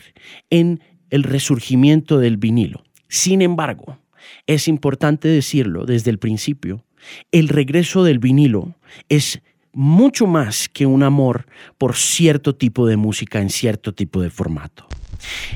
en 0.51 0.81
el 1.11 1.23
resurgimiento 1.23 2.19
del 2.19 2.37
vinilo. 2.37 2.85
Sin 3.09 3.43
embargo, 3.43 3.99
es 4.47 4.69
importante 4.69 5.29
decirlo 5.29 5.87
desde 5.87 6.11
el 6.11 6.19
principio, 6.19 6.85
el 7.31 7.49
regreso 7.49 8.05
del 8.05 8.19
vinilo 8.19 8.75
es 9.09 9.41
mucho 9.77 10.27
más 10.27 10.71
que 10.71 10.87
un 10.87 11.03
amor 11.03 11.45
por 11.77 11.97
cierto 11.97 12.55
tipo 12.55 12.87
de 12.87 12.97
música 12.97 13.43
en 13.43 13.51
cierto 13.51 13.93
tipo 13.93 14.23
de 14.23 14.31
formato. 14.31 14.87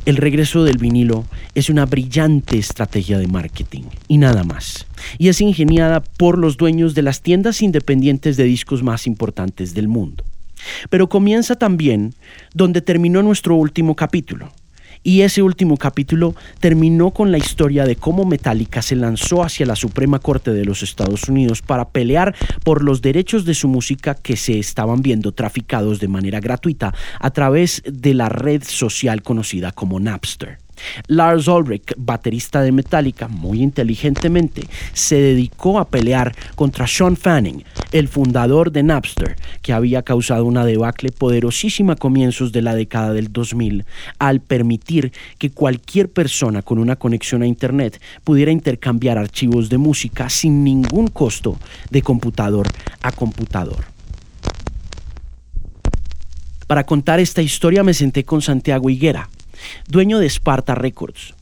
El 0.04 0.18
regreso 0.18 0.62
del 0.62 0.76
vinilo 0.76 1.24
es 1.54 1.70
una 1.70 1.86
brillante 1.86 2.58
estrategia 2.58 3.18
de 3.18 3.28
marketing 3.28 3.84
y 4.08 4.18
nada 4.18 4.44
más. 4.44 4.86
Y 5.16 5.28
es 5.28 5.40
ingeniada 5.40 6.02
por 6.02 6.36
los 6.36 6.58
dueños 6.58 6.94
de 6.94 7.00
las 7.00 7.22
tiendas 7.22 7.62
independientes 7.62 8.36
de 8.36 8.44
discos 8.44 8.82
más 8.82 9.06
importantes 9.06 9.72
del 9.72 9.88
mundo. 9.88 10.22
Pero 10.90 11.08
comienza 11.08 11.54
también 11.54 12.14
donde 12.52 12.82
terminó 12.82 13.22
nuestro 13.22 13.54
último 13.54 13.96
capítulo, 13.96 14.52
y 15.02 15.22
ese 15.22 15.42
último 15.42 15.76
capítulo 15.76 16.34
terminó 16.58 17.10
con 17.10 17.32
la 17.32 17.38
historia 17.38 17.84
de 17.84 17.96
cómo 17.96 18.24
Metallica 18.24 18.82
se 18.82 18.96
lanzó 18.96 19.42
hacia 19.42 19.66
la 19.66 19.76
Suprema 19.76 20.18
Corte 20.18 20.52
de 20.52 20.64
los 20.64 20.82
Estados 20.82 21.28
Unidos 21.28 21.62
para 21.62 21.88
pelear 21.88 22.34
por 22.64 22.84
los 22.84 23.02
derechos 23.02 23.44
de 23.44 23.54
su 23.54 23.68
música 23.68 24.14
que 24.14 24.36
se 24.36 24.58
estaban 24.58 25.02
viendo 25.02 25.32
traficados 25.32 26.00
de 26.00 26.08
manera 26.08 26.40
gratuita 26.40 26.94
a 27.18 27.30
través 27.30 27.82
de 27.84 28.14
la 28.14 28.28
red 28.28 28.62
social 28.64 29.22
conocida 29.22 29.72
como 29.72 30.00
Napster. 30.00 30.58
Lars 31.06 31.48
Ulrich, 31.48 31.94
baterista 31.96 32.62
de 32.62 32.72
Metallica, 32.72 33.28
muy 33.28 33.62
inteligentemente 33.62 34.62
se 34.92 35.16
dedicó 35.16 35.78
a 35.78 35.88
pelear 35.88 36.34
contra 36.54 36.86
Sean 36.86 37.16
Fanning, 37.16 37.64
el 37.92 38.08
fundador 38.08 38.72
de 38.72 38.82
Napster, 38.82 39.36
que 39.62 39.72
había 39.72 40.02
causado 40.02 40.44
una 40.44 40.64
debacle 40.64 41.10
poderosísima 41.10 41.94
a 41.94 41.96
comienzos 41.96 42.52
de 42.52 42.62
la 42.62 42.74
década 42.74 43.12
del 43.12 43.32
2000, 43.32 43.84
al 44.18 44.40
permitir 44.40 45.12
que 45.38 45.50
cualquier 45.50 46.10
persona 46.10 46.62
con 46.62 46.78
una 46.78 46.96
conexión 46.96 47.42
a 47.42 47.46
Internet 47.46 48.00
pudiera 48.24 48.50
intercambiar 48.50 49.18
archivos 49.18 49.68
de 49.68 49.78
música 49.78 50.28
sin 50.28 50.64
ningún 50.64 51.08
costo 51.08 51.58
de 51.90 52.02
computador 52.02 52.68
a 53.02 53.12
computador. 53.12 53.84
Para 56.66 56.84
contar 56.84 57.18
esta 57.18 57.42
historia 57.42 57.82
me 57.82 57.94
senté 57.94 58.24
con 58.24 58.42
Santiago 58.42 58.90
Higuera, 58.90 59.28
dueño 59.88 60.18
de 60.18 60.26
Sparta 60.28 60.74
Records 60.74 61.34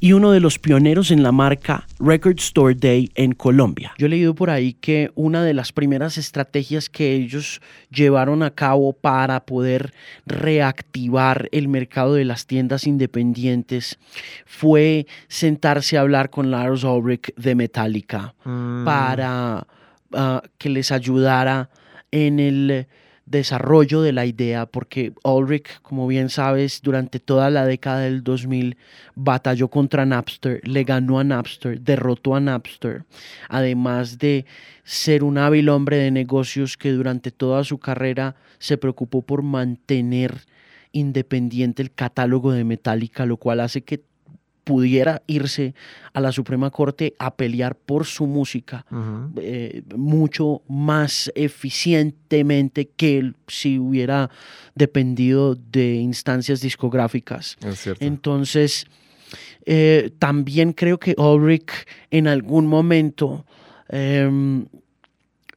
y 0.00 0.12
uno 0.12 0.30
de 0.32 0.40
los 0.40 0.58
pioneros 0.58 1.10
en 1.10 1.22
la 1.22 1.32
marca 1.32 1.86
Record 1.98 2.38
Store 2.38 2.74
Day 2.74 3.10
en 3.14 3.32
Colombia. 3.32 3.92
Yo 3.98 4.06
he 4.06 4.10
leído 4.10 4.34
por 4.34 4.50
ahí 4.50 4.74
que 4.74 5.10
una 5.14 5.44
de 5.44 5.54
las 5.54 5.72
primeras 5.72 6.18
estrategias 6.18 6.88
que 6.88 7.12
ellos 7.12 7.60
llevaron 7.90 8.42
a 8.42 8.50
cabo 8.50 8.92
para 8.92 9.44
poder 9.44 9.92
reactivar 10.26 11.48
el 11.52 11.68
mercado 11.68 12.14
de 12.14 12.24
las 12.24 12.46
tiendas 12.46 12.86
independientes 12.86 13.98
fue 14.46 15.06
sentarse 15.28 15.98
a 15.98 16.02
hablar 16.02 16.30
con 16.30 16.50
Lars 16.50 16.84
Ulrich 16.84 17.34
de 17.36 17.54
Metallica 17.54 18.34
mm. 18.44 18.84
para 18.84 19.66
ah, 20.14 20.42
que 20.58 20.68
les 20.68 20.92
ayudara 20.92 21.70
en 22.10 22.40
el 22.40 22.86
desarrollo 23.32 24.02
de 24.02 24.12
la 24.12 24.24
idea, 24.24 24.66
porque 24.66 25.12
Ulrich, 25.24 25.80
como 25.82 26.06
bien 26.06 26.28
sabes, 26.28 26.80
durante 26.82 27.18
toda 27.18 27.50
la 27.50 27.66
década 27.66 28.00
del 28.00 28.22
2000 28.22 28.76
batalló 29.16 29.66
contra 29.66 30.06
Napster, 30.06 30.60
le 30.62 30.84
ganó 30.84 31.18
a 31.18 31.24
Napster, 31.24 31.80
derrotó 31.80 32.36
a 32.36 32.40
Napster, 32.40 33.04
además 33.48 34.18
de 34.18 34.46
ser 34.84 35.24
un 35.24 35.38
hábil 35.38 35.68
hombre 35.68 35.96
de 35.96 36.12
negocios 36.12 36.76
que 36.76 36.92
durante 36.92 37.32
toda 37.32 37.64
su 37.64 37.78
carrera 37.78 38.36
se 38.58 38.78
preocupó 38.78 39.22
por 39.22 39.42
mantener 39.42 40.42
independiente 40.92 41.82
el 41.82 41.92
catálogo 41.92 42.52
de 42.52 42.64
Metallica, 42.64 43.26
lo 43.26 43.38
cual 43.38 43.60
hace 43.60 43.82
que 43.82 44.04
pudiera 44.64 45.22
irse 45.26 45.74
a 46.12 46.20
la 46.20 46.32
Suprema 46.32 46.70
Corte 46.70 47.14
a 47.18 47.34
pelear 47.34 47.74
por 47.74 48.06
su 48.06 48.26
música 48.26 48.84
eh, 49.36 49.82
mucho 49.96 50.62
más 50.68 51.32
eficientemente 51.34 52.88
que 52.88 53.32
si 53.48 53.78
hubiera 53.78 54.30
dependido 54.74 55.54
de 55.54 55.96
instancias 55.96 56.60
discográficas. 56.60 57.56
Entonces, 58.00 58.86
eh, 59.64 60.10
también 60.18 60.72
creo 60.72 60.98
que 60.98 61.14
Ulrich 61.16 61.72
en 62.10 62.26
algún 62.28 62.66
momento 62.66 63.44
em, 63.88 64.66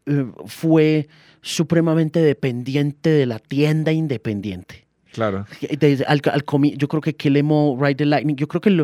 eh, 0.06 0.26
fue 0.46 1.08
supremamente 1.42 2.20
dependiente 2.22 3.10
de 3.10 3.26
la 3.26 3.40
tienda 3.40 3.92
independiente. 3.92 4.85
Claro. 5.16 5.46
yo 6.78 6.88
creo 6.90 7.02
que 7.02 7.16
Kill 7.16 7.38
Em 7.38 7.50
Ride 7.80 7.96
the 7.96 8.06
Lightning, 8.06 8.36
yo 8.36 8.50
creo 8.50 8.60
que 8.60 8.84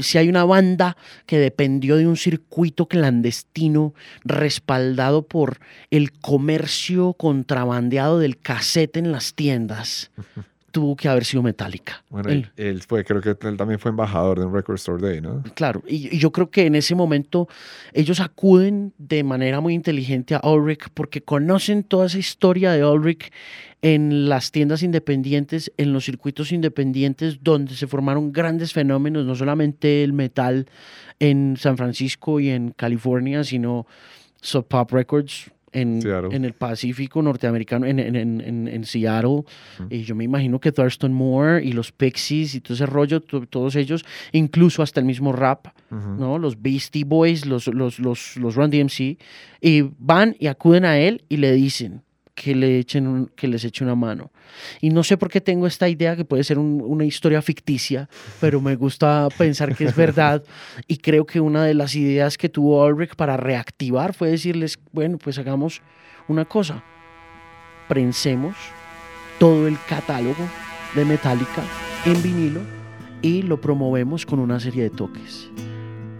si 0.00 0.16
hay 0.16 0.28
una 0.28 0.44
banda 0.44 0.96
que 1.26 1.40
dependió 1.40 1.96
de 1.96 2.06
un 2.06 2.16
circuito 2.16 2.86
clandestino 2.86 3.92
respaldado 4.22 5.22
por 5.26 5.58
el 5.90 6.12
comercio 6.12 7.14
contrabandeado 7.14 8.20
del 8.20 8.38
cassette 8.38 8.96
en 8.96 9.10
las 9.10 9.34
tiendas, 9.34 10.12
tuvo 10.72 10.96
que 10.96 11.08
haber 11.08 11.24
sido 11.24 11.42
Metallica. 11.42 12.02
Bueno, 12.08 12.30
él, 12.56 12.82
fue, 12.82 13.04
creo 13.04 13.20
que 13.20 13.36
él 13.46 13.56
también 13.56 13.78
fue 13.78 13.90
embajador 13.90 14.40
de 14.40 14.46
un 14.46 14.52
Record 14.52 14.76
Store 14.76 15.00
Day, 15.00 15.20
¿no? 15.20 15.44
Claro, 15.54 15.82
y, 15.86 16.18
yo 16.18 16.32
creo 16.32 16.50
que 16.50 16.66
en 16.66 16.74
ese 16.74 16.94
momento 16.94 17.46
ellos 17.92 18.18
acuden 18.18 18.92
de 18.98 19.22
manera 19.22 19.60
muy 19.60 19.74
inteligente 19.74 20.34
a 20.34 20.40
Ulrich 20.48 20.88
porque 20.94 21.22
conocen 21.22 21.84
toda 21.84 22.06
esa 22.06 22.18
historia 22.18 22.72
de 22.72 22.84
Ulrich 22.84 23.30
en 23.82 24.28
las 24.28 24.50
tiendas 24.50 24.82
independientes, 24.82 25.72
en 25.76 25.92
los 25.92 26.04
circuitos 26.04 26.52
independientes, 26.52 27.42
donde 27.42 27.74
se 27.74 27.86
formaron 27.86 28.32
grandes 28.32 28.72
fenómenos, 28.72 29.26
no 29.26 29.34
solamente 29.34 30.02
el 30.02 30.12
metal 30.12 30.66
en 31.18 31.56
San 31.58 31.76
Francisco 31.76 32.40
y 32.40 32.50
en 32.50 32.70
California, 32.70 33.44
sino 33.44 33.86
Sub 34.40 34.66
Pop 34.66 34.90
Records, 34.92 35.50
en, 35.72 36.44
el 36.44 36.52
Pacífico 36.52 37.22
norteamericano, 37.22 37.86
en, 37.86 37.98
en, 37.98 38.84
Seattle. 38.84 39.44
Y 39.90 40.02
yo 40.02 40.14
me 40.14 40.24
imagino 40.24 40.60
que 40.60 40.72
Thurston 40.72 41.12
Moore 41.12 41.64
y 41.64 41.72
los 41.72 41.92
Pixies 41.92 42.54
y 42.54 42.60
todo 42.60 42.74
ese 42.74 42.86
rollo, 42.86 43.20
todos 43.20 43.76
ellos, 43.76 44.04
incluso 44.32 44.82
hasta 44.82 45.00
el 45.00 45.06
mismo 45.06 45.32
rap, 45.32 45.68
¿no? 45.90 46.38
Los 46.38 46.60
Beastie 46.60 47.04
Boys, 47.04 47.46
los, 47.46 47.66
los, 47.68 47.98
los, 47.98 48.36
los 48.36 48.54
Run 48.54 48.70
DMC, 48.70 49.18
y 49.60 49.82
van 49.98 50.36
y 50.38 50.46
acuden 50.46 50.84
a 50.84 50.98
él 50.98 51.24
y 51.28 51.38
le 51.38 51.52
dicen, 51.52 52.02
que, 52.34 52.54
le 52.54 52.78
echen 52.78 53.30
que 53.36 53.48
les 53.48 53.64
eche 53.64 53.84
una 53.84 53.94
mano. 53.94 54.30
Y 54.80 54.90
no 54.90 55.02
sé 55.02 55.16
por 55.16 55.28
qué 55.28 55.40
tengo 55.40 55.66
esta 55.66 55.88
idea 55.88 56.16
que 56.16 56.24
puede 56.24 56.44
ser 56.44 56.58
una 56.58 57.04
historia 57.04 57.42
ficticia, 57.42 58.08
pero 58.40 58.60
me 58.60 58.76
gusta 58.76 59.28
pensar 59.36 59.74
que 59.76 59.84
es 59.84 59.96
verdad. 59.96 60.42
Y 60.88 60.98
creo 60.98 61.26
que 61.26 61.40
una 61.40 61.64
de 61.64 61.74
las 61.74 61.94
ideas 61.94 62.36
que 62.36 62.48
tuvo 62.48 62.84
Ulrich 62.84 63.14
para 63.14 63.36
reactivar 63.36 64.14
fue 64.14 64.30
decirles, 64.30 64.78
bueno, 64.92 65.18
pues 65.18 65.38
hagamos 65.38 65.82
una 66.28 66.44
cosa, 66.44 66.82
prensemos 67.88 68.56
todo 69.38 69.66
el 69.66 69.76
catálogo 69.88 70.48
de 70.94 71.04
Metallica 71.04 71.62
en 72.04 72.22
vinilo 72.22 72.60
y 73.22 73.42
lo 73.42 73.60
promovemos 73.60 74.26
con 74.26 74.40
una 74.40 74.60
serie 74.60 74.84
de 74.84 74.90
toques. 74.90 75.50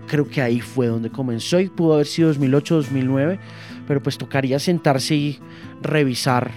Creo 0.06 0.28
que 0.28 0.42
ahí 0.42 0.60
fue 0.60 0.86
donde 0.88 1.10
comenzó 1.10 1.58
y 1.60 1.68
pudo 1.68 1.94
haber 1.94 2.06
sido 2.06 2.28
2008, 2.28 2.74
2009 2.76 3.38
pero 3.86 4.02
pues 4.02 4.18
tocaría 4.18 4.58
sentarse 4.58 5.14
y 5.14 5.38
revisar 5.80 6.50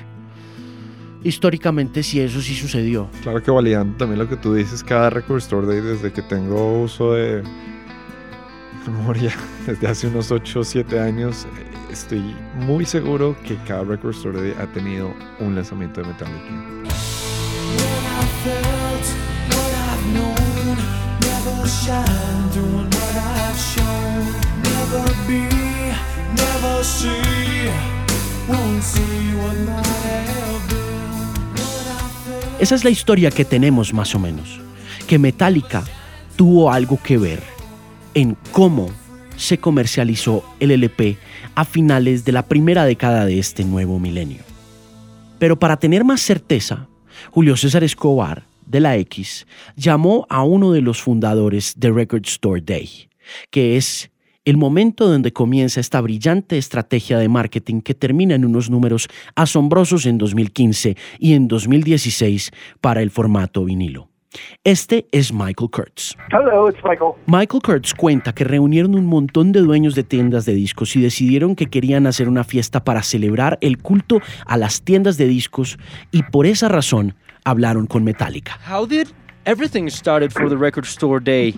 históricamente 1.23 2.03
si 2.03 2.21
eso 2.21 2.39
sí 2.39 2.53
sucedió. 2.53 3.09
Claro 3.23 3.41
que 3.41 3.49
validando 3.49 3.97
también 3.97 4.19
lo 4.19 4.29
que 4.29 4.37
tú 4.37 4.53
dices, 4.53 4.83
cada 4.83 5.09
Record 5.09 5.39
Store 5.39 5.65
Day 5.65 5.81
desde 5.81 6.13
que 6.13 6.21
tengo 6.21 6.83
uso 6.83 7.13
de 7.13 7.43
memoria, 8.87 9.33
desde 9.65 9.87
hace 9.87 10.07
unos 10.07 10.31
8 10.31 10.59
o 10.59 10.63
7 10.63 10.99
años, 10.99 11.47
estoy 11.91 12.35
muy 12.55 12.85
seguro 12.85 13.35
que 13.43 13.55
cada 13.67 13.83
Record 13.83 14.15
Store 14.15 14.39
Day 14.39 14.53
ha 14.59 14.67
tenido 14.67 15.13
un 15.39 15.55
lanzamiento 15.55 16.01
de 16.01 16.07
Metallica. 16.07 16.75
Esa 32.59 32.75
es 32.75 32.83
la 32.83 32.89
historia 32.89 33.31
que 33.31 33.45
tenemos 33.45 33.93
más 33.93 34.15
o 34.15 34.19
menos, 34.19 34.59
que 35.07 35.19
Metallica 35.19 35.83
tuvo 36.35 36.71
algo 36.71 36.99
que 37.01 37.17
ver 37.17 37.43
en 38.13 38.37
cómo 38.51 38.89
se 39.37 39.57
comercializó 39.59 40.43
el 40.59 40.71
LP 40.71 41.17
a 41.53 41.65
finales 41.65 42.25
de 42.25 42.31
la 42.31 42.47
primera 42.47 42.85
década 42.85 43.25
de 43.25 43.39
este 43.39 43.63
nuevo 43.63 43.99
milenio. 43.99 44.39
Pero 45.37 45.59
para 45.59 45.77
tener 45.77 46.03
más 46.03 46.21
certeza, 46.21 46.87
Julio 47.31 47.57
César 47.57 47.83
Escobar, 47.83 48.43
de 48.65 48.79
la 48.79 48.97
X, 48.97 49.45
llamó 49.75 50.25
a 50.29 50.43
uno 50.43 50.71
de 50.71 50.81
los 50.81 51.01
fundadores 51.01 51.73
de 51.77 51.91
Record 51.91 52.25
Store 52.25 52.61
Day, 52.61 53.09
que 53.51 53.77
es 53.77 54.09
el 54.45 54.57
momento 54.57 55.07
donde 55.07 55.33
comienza 55.33 55.79
esta 55.79 55.99
brillante 55.99 56.57
estrategia 56.57 57.17
de 57.17 57.27
marketing 57.27 57.81
que 57.81 57.95
termina 57.95 58.35
en 58.35 58.45
unos 58.45 58.69
números 58.69 59.07
asombrosos 59.35 60.05
en 60.05 60.19
2015 60.19 60.95
y 61.19 61.33
en 61.33 61.47
2016 61.47 62.51
para 62.79 63.01
el 63.01 63.09
formato 63.09 63.65
vinilo. 63.65 64.09
Este 64.63 65.07
es 65.11 65.33
Michael 65.33 65.69
Kurtz. 65.71 66.15
Hello, 66.29 66.69
it's 66.69 66.83
Michael. 66.83 67.13
Michael 67.25 67.61
Kurtz 67.63 67.93
cuenta 67.93 68.33
que 68.33 68.43
reunieron 68.43 68.93
un 68.95 69.05
montón 69.05 69.51
de 69.51 69.61
dueños 69.61 69.95
de 69.95 70.03
tiendas 70.03 70.45
de 70.45 70.53
discos 70.53 70.95
y 70.95 71.01
decidieron 71.01 71.55
que 71.55 71.67
querían 71.67 72.05
hacer 72.05 72.27
una 72.27 72.43
fiesta 72.43 72.83
para 72.83 73.01
celebrar 73.01 73.57
el 73.61 73.77
culto 73.77 74.19
a 74.45 74.57
las 74.57 74.83
tiendas 74.83 75.17
de 75.17 75.27
discos 75.27 75.79
y 76.11 76.23
por 76.23 76.45
esa 76.45 76.67
razón 76.67 77.15
hablaron 77.45 77.87
con 77.87 78.03
Metallica. 78.03 78.59
How 78.69 78.85
did 78.85 79.07
everything 79.45 79.87
started 79.87 80.31
for 80.31 80.49
the 80.49 80.57
record 80.57 80.85
store 80.85 81.23
day? 81.23 81.55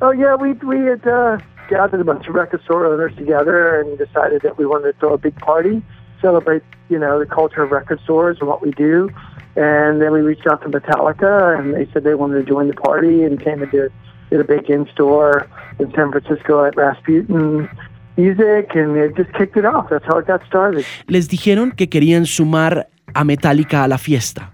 Oh 0.00 0.12
yeah, 0.12 0.36
we 0.36 0.52
we 0.64 0.78
had 0.78 1.00
uh, 1.06 1.38
gathered 1.68 2.00
a 2.00 2.04
bunch 2.04 2.26
of 2.26 2.34
record 2.34 2.62
store 2.64 2.86
owners 2.86 3.14
together 3.16 3.80
and 3.80 3.98
decided 3.98 4.42
that 4.42 4.58
we 4.58 4.66
wanted 4.66 4.92
to 4.92 4.98
throw 4.98 5.14
a 5.14 5.18
big 5.18 5.36
party, 5.36 5.82
celebrate 6.20 6.62
you 6.88 6.98
know 6.98 7.18
the 7.18 7.26
culture 7.26 7.62
of 7.62 7.70
record 7.70 8.00
stores 8.04 8.38
and 8.40 8.48
what 8.48 8.62
we 8.62 8.70
do. 8.72 9.10
And 9.56 10.00
then 10.00 10.12
we 10.12 10.20
reached 10.20 10.46
out 10.46 10.62
to 10.62 10.68
Metallica, 10.68 11.58
and 11.58 11.74
they 11.74 11.90
said 11.92 12.04
they 12.04 12.14
wanted 12.14 12.44
to 12.44 12.44
join 12.44 12.68
the 12.68 12.74
party, 12.74 13.24
and 13.24 13.40
came 13.42 13.60
and 13.62 13.70
did, 13.72 13.92
did 14.30 14.40
a 14.40 14.44
big 14.44 14.70
in-store 14.70 15.48
in 15.80 15.90
San 15.92 16.12
Francisco 16.12 16.64
at 16.64 16.76
Rasputin 16.76 17.68
Music, 18.16 18.74
and 18.74 18.96
it 18.96 19.16
just 19.16 19.32
kicked 19.32 19.56
it 19.56 19.64
off. 19.64 19.90
That's 19.90 20.04
how 20.04 20.18
it 20.18 20.26
got 20.26 20.44
started. 20.46 20.84
Les 21.08 21.28
dijeron 21.28 21.72
que 21.72 21.88
querían 21.88 22.26
sumar 22.26 22.88
a 23.14 23.24
Metallica 23.24 23.82
a 23.84 23.88
la 23.88 23.98
fiesta. 23.98 24.52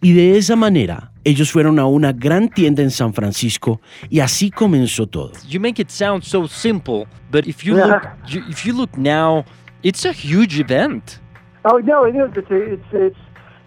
Y 0.00 0.12
de 0.12 0.36
esa 0.38 0.56
manera, 0.56 1.12
ellos 1.24 1.50
fueron 1.52 1.78
a 1.78 1.86
una 1.86 2.12
gran 2.12 2.48
tienda 2.48 2.82
en 2.82 2.90
San 2.90 3.12
Francisco 3.14 3.80
y 4.10 4.20
así 4.20 4.50
comenzó 4.50 5.06
todo. 5.06 5.32
You 5.48 5.60
make 5.60 5.80
it 5.80 5.88
sound 5.90 6.22
so 6.22 6.46
simple, 6.48 7.06
but 7.30 7.46
if 7.46 7.62
you 7.64 7.76
Yeah. 7.76 7.86
look 7.86 8.02
you, 8.28 8.42
if 8.48 8.64
you 8.64 8.72
look 8.74 8.96
now, 8.96 9.44
it's 9.82 10.04
a 10.04 10.12
huge 10.12 10.58
event. 10.60 11.20
Oh 11.64 11.78
no, 11.78 12.04
it 12.06 12.14
is. 12.16 12.36
It's 12.36 12.50
it's 12.50 12.92
it's 12.92 13.16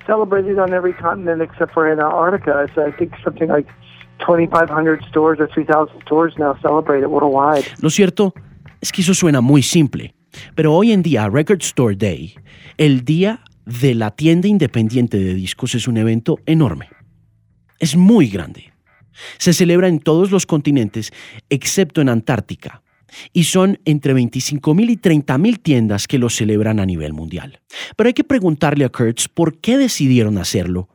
celebrated 0.06 0.60
on 0.60 0.74
every 0.74 0.94
continent 0.94 1.42
except 1.42 1.74
for 1.74 1.88
Antarctica. 1.90 2.64
It's 2.66 2.78
I 2.78 2.92
think 2.98 3.14
something 3.24 3.48
like 3.50 3.68
2,500 4.26 5.04
stores 5.10 5.40
or 5.40 5.48
3,000 5.54 6.02
stores 6.04 6.34
now 6.38 6.56
celebrate 6.62 7.02
it 7.04 7.10
worldwide. 7.10 7.66
Lo 7.82 7.90
cierto 7.90 8.34
es 8.82 8.92
que 8.92 9.02
eso 9.02 9.14
suena 9.14 9.42
muy 9.42 9.62
simple, 9.62 10.14
pero 10.56 10.74
hoy 10.74 10.92
en 10.92 11.02
día 11.04 11.30
Record 11.30 11.62
Store 11.62 11.96
Day, 11.96 12.36
el 12.78 13.04
día 13.04 13.40
de 13.66 13.96
la 13.96 14.12
tienda 14.12 14.48
independiente 14.48 15.18
de 15.18 15.34
discos, 15.34 15.76
es 15.76 15.88
un 15.88 15.98
evento 15.98 16.40
enorme. 16.46 16.90
Es 17.80 17.96
muy 17.96 18.28
grande. 18.28 18.74
Se 19.38 19.54
celebra 19.54 19.88
en 19.88 20.00
todos 20.00 20.32
los 20.32 20.46
continentes 20.46 21.12
excepto 21.50 22.02
en 22.02 22.10
Antártica. 22.10 22.82
Y 23.32 23.46
son 23.46 23.80
entre 23.86 24.14
25.000 24.14 24.90
y 24.90 24.98
30.000 24.98 25.62
tiendas 25.62 26.08
que 26.08 26.20
lo 26.20 26.30
celebran 26.30 26.80
a 26.80 26.86
nivel 26.86 27.14
mundial. 27.14 27.60
Pero 27.96 28.08
hay 28.08 28.14
que 28.14 28.26
preguntarle 28.26 28.84
a 28.84 28.90
Kurtz 28.90 29.30
por 29.30 29.58
qué 29.60 29.78
decidieron 29.78 30.38
hacerlo 30.38 30.90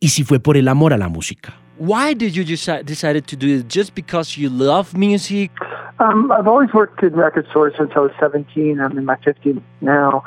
y 0.00 0.08
si 0.08 0.24
fue 0.24 0.40
por 0.40 0.56
el 0.56 0.66
amor 0.66 0.92
a 0.92 0.98
la 0.98 1.08
música. 1.08 1.54
Why 1.78 2.14
did 2.14 2.32
you 2.32 2.44
decide 2.44 2.84
decided 2.84 3.24
to 3.26 3.36
do 3.36 3.46
it? 3.46 3.68
Just 3.68 3.94
because 3.94 4.36
you 4.38 4.50
love 4.50 4.94
music? 4.94 5.50
Um, 5.98 6.30
I've 6.32 6.46
always 6.46 6.72
worked 6.74 7.02
in 7.02 7.14
record 7.14 7.46
stores 7.50 7.74
since 7.78 7.92
I 7.94 8.00
was 8.00 8.10
17. 8.20 8.80
I'm 8.80 8.98
in 8.98 9.04
my 9.04 9.16
50s 9.16 9.62
now. 9.80 10.22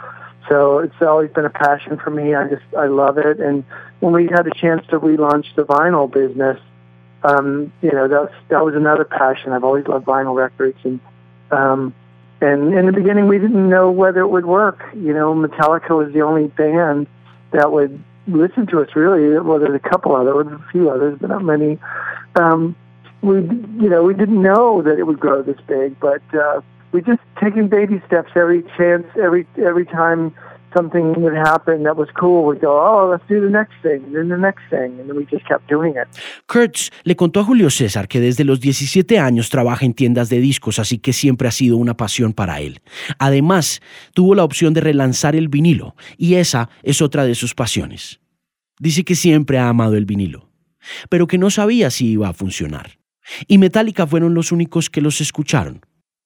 So 0.49 0.79
it's 0.79 1.01
always 1.01 1.31
been 1.31 1.45
a 1.45 1.49
passion 1.49 1.97
for 1.97 2.09
me. 2.09 2.35
I 2.35 2.47
just, 2.47 2.63
I 2.77 2.87
love 2.87 3.17
it. 3.17 3.39
And 3.39 3.63
when 3.99 4.13
we 4.13 4.27
had 4.27 4.45
a 4.45 4.51
chance 4.51 4.85
to 4.87 4.99
relaunch 4.99 5.55
the 5.55 5.63
vinyl 5.63 6.11
business, 6.11 6.59
um, 7.23 7.71
you 7.81 7.91
know, 7.91 8.07
that's, 8.07 8.33
that 8.49 8.65
was 8.65 8.75
another 8.75 9.05
passion. 9.05 9.53
I've 9.53 9.63
always 9.63 9.87
loved 9.87 10.05
vinyl 10.05 10.35
records. 10.35 10.77
And, 10.83 10.99
um, 11.51 11.93
and 12.41 12.73
in 12.73 12.85
the 12.85 12.91
beginning, 12.91 13.27
we 13.27 13.39
didn't 13.39 13.69
know 13.69 13.89
whether 13.89 14.19
it 14.19 14.27
would 14.27 14.45
work. 14.45 14.83
You 14.93 15.13
know, 15.13 15.33
Metallica 15.33 15.91
was 15.91 16.11
the 16.13 16.21
only 16.21 16.47
band 16.47 17.07
that 17.51 17.71
would 17.71 18.03
listen 18.27 18.67
to 18.67 18.81
us, 18.81 18.89
really. 18.95 19.39
Well, 19.39 19.59
there's 19.59 19.75
a 19.75 19.89
couple 19.89 20.15
other, 20.15 20.43
there's 20.43 20.59
a 20.59 20.71
few 20.71 20.89
others, 20.89 21.17
but 21.21 21.29
not 21.29 21.43
many. 21.43 21.79
Um, 22.35 22.75
we, 23.21 23.35
you 23.35 23.89
know, 23.89 24.03
we 24.03 24.13
didn't 24.13 24.41
know 24.41 24.81
that 24.81 24.99
it 24.99 25.03
would 25.03 25.19
grow 25.19 25.41
this 25.41 25.59
big, 25.65 25.97
but 25.99 26.21
uh, 26.33 26.59
we 26.93 27.01
just 27.01 27.21
taking 27.41 27.67
baby 27.67 28.01
steps 28.07 28.31
every 28.35 28.63
chance, 28.77 29.05
every 29.17 29.45
every 29.57 29.85
time 29.85 30.31
something 30.75 31.13
would 31.21 31.35
happen 31.35 31.83
that 31.83 31.95
was 31.95 32.09
cool. 32.19 32.45
We'd 32.45 32.61
go, 32.61 32.71
oh, 32.71 33.09
let's 33.11 33.25
do 33.27 33.41
the 33.41 33.49
next 33.49 33.73
thing, 33.81 34.03
and 34.05 34.15
then 34.15 34.29
the 34.29 34.37
next 34.37 34.63
thing, 34.69 34.99
and 34.99 35.09
then 35.09 35.17
we 35.17 35.25
just 35.25 35.45
kept 35.47 35.69
doing 35.69 35.95
it. 35.95 36.07
Kurtz 36.47 36.91
le 37.03 37.15
contó 37.15 37.39
a 37.39 37.43
Julio 37.43 37.69
César 37.69 38.07
que 38.07 38.19
desde 38.19 38.43
los 38.43 38.59
17 38.59 39.19
años 39.19 39.49
trabaja 39.49 39.85
en 39.85 39.93
tiendas 39.93 40.29
de 40.29 40.39
discos, 40.39 40.79
así 40.79 40.99
que 40.99 41.13
siempre 41.13 41.47
ha 41.47 41.51
sido 41.51 41.77
una 41.77 41.95
pasión 41.95 42.33
para 42.33 42.59
él. 42.59 42.81
Además, 43.19 43.81
tuvo 44.13 44.35
la 44.35 44.43
opción 44.43 44.73
de 44.73 44.81
relanzar 44.81 45.35
el 45.35 45.47
vinilo, 45.47 45.95
y 46.17 46.35
esa 46.35 46.69
es 46.83 47.01
otra 47.01 47.25
de 47.25 47.35
sus 47.35 47.53
pasiones. 47.53 48.19
Dice 48.79 49.03
que 49.03 49.15
siempre 49.15 49.59
ha 49.59 49.69
amado 49.69 49.95
el 49.95 50.05
vinilo, 50.05 50.49
pero 51.09 51.27
que 51.27 51.37
no 51.37 51.49
sabía 51.49 51.89
si 51.89 52.07
iba 52.11 52.29
a 52.29 52.33
funcionar. 52.33 52.99
Y 53.47 53.57
Metallica 53.57 54.05
fueron 54.05 54.33
los 54.33 54.51
únicos 54.51 54.89
que 54.89 55.01
los 55.01 55.21
escucharon. 55.21 55.81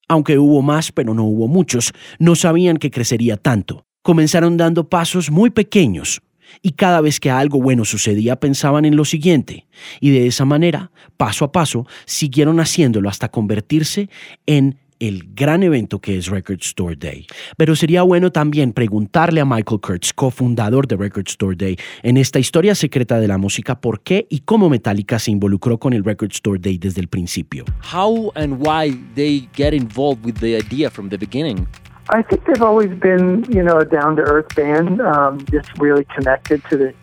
Aunque 0.08 0.38
hubo 0.38 0.62
más, 0.62 0.90
pero 0.92 1.14
no 1.14 1.24
hubo 1.24 1.48
muchos, 1.48 1.92
no 2.18 2.34
sabían 2.34 2.78
que 2.78 2.90
crecería 2.90 3.36
tanto. 3.36 3.84
Comenzaron 4.02 4.56
dando 4.56 4.88
pasos 4.88 5.30
muy 5.30 5.50
pequeños 5.50 6.22
y 6.62 6.72
cada 6.72 7.00
vez 7.00 7.20
que 7.20 7.30
algo 7.30 7.60
bueno 7.60 7.84
sucedía 7.84 8.36
pensaban 8.36 8.84
en 8.84 8.96
lo 8.96 9.04
siguiente 9.04 9.66
y 10.00 10.10
de 10.10 10.26
esa 10.26 10.44
manera, 10.44 10.90
paso 11.16 11.44
a 11.44 11.52
paso, 11.52 11.86
siguieron 12.06 12.58
haciéndolo 12.60 13.08
hasta 13.08 13.30
convertirse 13.30 14.08
en 14.46 14.78
el 15.00 15.24
gran 15.34 15.62
evento 15.62 16.00
que 16.00 16.16
es 16.16 16.28
Record 16.28 16.60
Store 16.60 16.96
Day. 16.96 17.26
Pero 17.56 17.76
sería 17.76 18.02
bueno 18.02 18.30
también 18.32 18.72
preguntarle 18.72 19.40
a 19.40 19.44
Michael 19.44 19.80
Kurtz, 19.80 20.12
cofundador 20.12 20.86
de 20.86 20.96
Record 20.96 21.28
Store 21.28 21.56
Day, 21.56 21.76
en 22.02 22.16
esta 22.16 22.38
historia 22.38 22.74
secreta 22.74 23.18
de 23.20 23.28
la 23.28 23.38
música, 23.38 23.80
por 23.80 24.00
qué 24.00 24.26
y 24.30 24.40
cómo 24.40 24.68
Metallica 24.68 25.18
se 25.18 25.30
involucró 25.30 25.78
con 25.78 25.92
el 25.92 26.04
Record 26.04 26.32
Store 26.32 26.58
Day 26.58 26.78
desde 26.78 27.00
el 27.00 27.08
principio. 27.08 27.64
How 27.92 28.32
and 28.34 28.58
why 28.58 28.98
they 29.14 29.48
get 29.56 29.72
involved 29.72 30.24
with 30.24 30.40
the 30.40 30.56
idea 30.56 30.90
from 30.90 31.08
the 31.08 31.18
beginning? 31.18 31.66
I 32.10 32.22
think 32.22 32.44
they've 32.46 32.62
always 32.62 32.90
been, 33.00 33.44
you 33.50 33.62
know, 33.62 33.78
a 33.78 33.84
down 33.84 34.16
to 34.16 34.22
earth 34.22 34.54
band, 34.56 35.00
um, 35.02 35.44
just 35.50 35.68
really 35.78 36.06
connected 36.16 36.62
to 36.70 36.76
the 36.76 36.94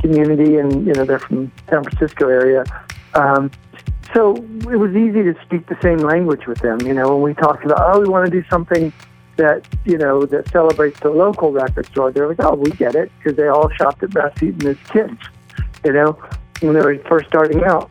community, 0.00 0.56
and 0.56 0.86
you 0.86 0.92
know, 0.92 1.04
they're 1.04 1.18
from 1.18 1.50
San 1.68 1.82
Francisco 1.82 2.28
area. 2.28 2.64
Um, 3.14 3.50
so 4.14 4.36
it 4.70 4.76
was 4.76 4.94
easy 4.94 5.22
to 5.22 5.34
speak 5.42 5.66
the 5.66 5.78
same 5.82 5.98
language 5.98 6.46
with 6.46 6.58
them. 6.58 6.80
You 6.80 6.94
know, 6.94 7.16
when 7.16 7.22
we 7.22 7.34
talked 7.34 7.64
about, 7.64 7.96
oh, 7.96 8.00
we 8.00 8.08
want 8.08 8.30
to 8.30 8.30
do 8.30 8.46
something 8.48 8.92
that 9.36 9.66
you 9.84 9.96
know 9.96 10.26
that 10.26 10.48
celebrates 10.48 11.00
the 11.00 11.10
local 11.10 11.52
record 11.52 11.86
store, 11.86 12.12
they're 12.12 12.28
like, 12.28 12.40
oh, 12.40 12.54
we 12.54 12.70
get 12.72 12.94
it, 12.94 13.10
because 13.18 13.36
they 13.36 13.48
all 13.48 13.70
shopped 13.70 14.02
at 14.02 14.14
Rasputin 14.14 14.66
as 14.66 14.76
kids. 14.88 15.18
You 15.84 15.92
know, 15.92 16.18
when 16.60 16.74
they 16.74 16.80
were 16.80 16.98
first 17.08 17.28
starting 17.28 17.64
out. 17.64 17.90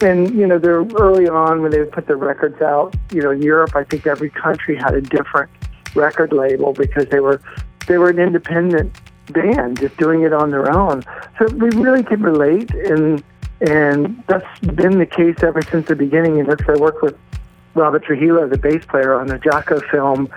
And 0.00 0.34
you 0.34 0.46
know, 0.46 0.58
they're 0.58 0.84
early 1.00 1.28
on 1.28 1.62
when 1.62 1.70
they 1.70 1.78
would 1.78 1.92
put 1.92 2.06
their 2.06 2.16
records 2.16 2.60
out. 2.60 2.94
You 3.12 3.22
know, 3.22 3.30
in 3.30 3.42
Europe, 3.42 3.76
I 3.76 3.84
think 3.84 4.06
every 4.06 4.30
country 4.30 4.76
had 4.76 4.94
a 4.94 5.00
different 5.00 5.50
record 5.94 6.32
label 6.32 6.72
because 6.72 7.06
they 7.08 7.20
were 7.20 7.40
they 7.86 7.98
were 7.98 8.10
an 8.10 8.18
independent 8.18 8.96
band 9.32 9.78
just 9.78 9.96
doing 9.96 10.22
it 10.22 10.32
on 10.32 10.50
their 10.50 10.70
own. 10.76 11.04
So 11.38 11.46
we 11.54 11.70
really 11.70 12.02
could 12.02 12.20
relate 12.20 12.70
and 12.72 13.22
and 13.62 14.22
that's 14.26 14.58
been 14.60 14.98
the 14.98 15.06
case 15.06 15.42
ever 15.42 15.62
since 15.62 15.86
the 15.88 15.96
beginning. 15.96 16.40
And 16.40 16.48
that's 16.48 16.62
I 16.68 16.74
worked 16.74 17.02
with 17.02 17.16
Robert 17.74 18.04
Trujillo, 18.04 18.48
the 18.48 18.58
bass 18.58 18.84
player 18.86 19.14
on 19.14 19.28
the 19.28 19.38
Jocko 19.38 19.80
film, 19.90 20.28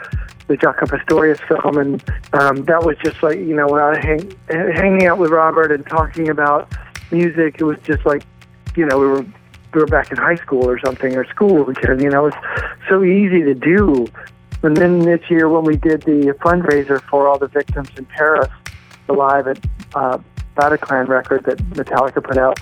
the 0.47 0.55
Jaco 0.57 0.87
Pastorius 0.87 1.39
film, 1.47 1.77
and 1.77 2.03
um, 2.33 2.63
that 2.65 2.83
was 2.83 2.97
just 3.03 3.21
like 3.23 3.39
you 3.39 3.55
know 3.55 3.67
when 3.67 3.81
I 3.81 3.99
hang, 3.99 4.37
hanging 4.49 5.07
out 5.07 5.17
with 5.17 5.31
Robert 5.31 5.71
and 5.71 5.85
talking 5.87 6.29
about 6.29 6.71
music, 7.11 7.55
it 7.59 7.63
was 7.63 7.77
just 7.83 8.05
like 8.05 8.23
you 8.75 8.85
know 8.85 8.99
we 8.99 9.07
were 9.07 9.25
we 9.73 9.81
were 9.81 9.87
back 9.87 10.11
in 10.11 10.17
high 10.17 10.35
school 10.35 10.69
or 10.69 10.79
something 10.79 11.15
or 11.15 11.25
school 11.25 11.67
again. 11.69 11.99
You 11.99 12.09
know, 12.09 12.27
it's 12.27 12.37
so 12.87 13.03
easy 13.03 13.41
to 13.43 13.55
do. 13.55 14.07
And 14.63 14.77
then 14.77 14.99
this 14.99 15.21
year 15.29 15.49
when 15.49 15.63
we 15.63 15.77
did 15.77 16.03
the 16.03 16.35
fundraiser 16.41 17.01
for 17.09 17.27
all 17.27 17.37
the 17.37 17.47
victims 17.47 17.89
in 17.97 18.05
Paris, 18.05 18.49
the 19.07 19.13
live 19.13 19.47
at 19.47 19.59
uh, 19.93 20.17
Bataclan 20.55 21.07
record 21.07 21.43
that 21.43 21.57
Metallica 21.71 22.23
put 22.23 22.37
out, 22.37 22.59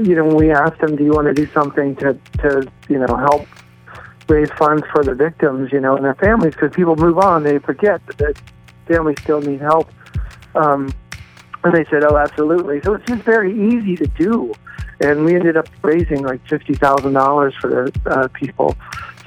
you 0.00 0.14
know, 0.14 0.26
we 0.26 0.50
asked 0.50 0.80
them, 0.80 0.96
"Do 0.96 1.04
you 1.04 1.12
want 1.12 1.26
to 1.26 1.34
do 1.34 1.46
something 1.52 1.96
to 1.96 2.16
to 2.38 2.70
you 2.88 2.98
know 2.98 3.16
help 3.16 3.46
raise 4.28 4.50
funds 4.52 4.84
for 4.92 5.02
the 5.04 5.14
victims, 5.14 5.72
you 5.72 5.80
know, 5.80 5.96
and 5.96 6.04
their 6.04 6.14
families 6.14 6.54
because 6.54 6.72
people 6.74 6.96
move 6.96 7.18
on, 7.18 7.42
they 7.42 7.58
forget 7.58 8.00
that 8.18 8.40
families 8.86 9.20
still 9.20 9.40
need 9.40 9.60
help. 9.60 9.90
Um, 10.54 10.92
and 11.64 11.74
they 11.74 11.84
said, 11.86 12.04
"Oh, 12.04 12.16
absolutely." 12.16 12.80
So 12.82 12.94
it's 12.94 13.06
just 13.06 13.22
very 13.22 13.52
easy 13.52 13.96
to 13.96 14.06
do, 14.06 14.52
and 15.00 15.24
we 15.24 15.34
ended 15.34 15.56
up 15.56 15.68
raising 15.82 16.22
like 16.22 16.46
fifty 16.48 16.74
thousand 16.74 17.12
dollars 17.12 17.54
for 17.60 17.68
the 17.68 18.10
uh, 18.10 18.28
people. 18.28 18.76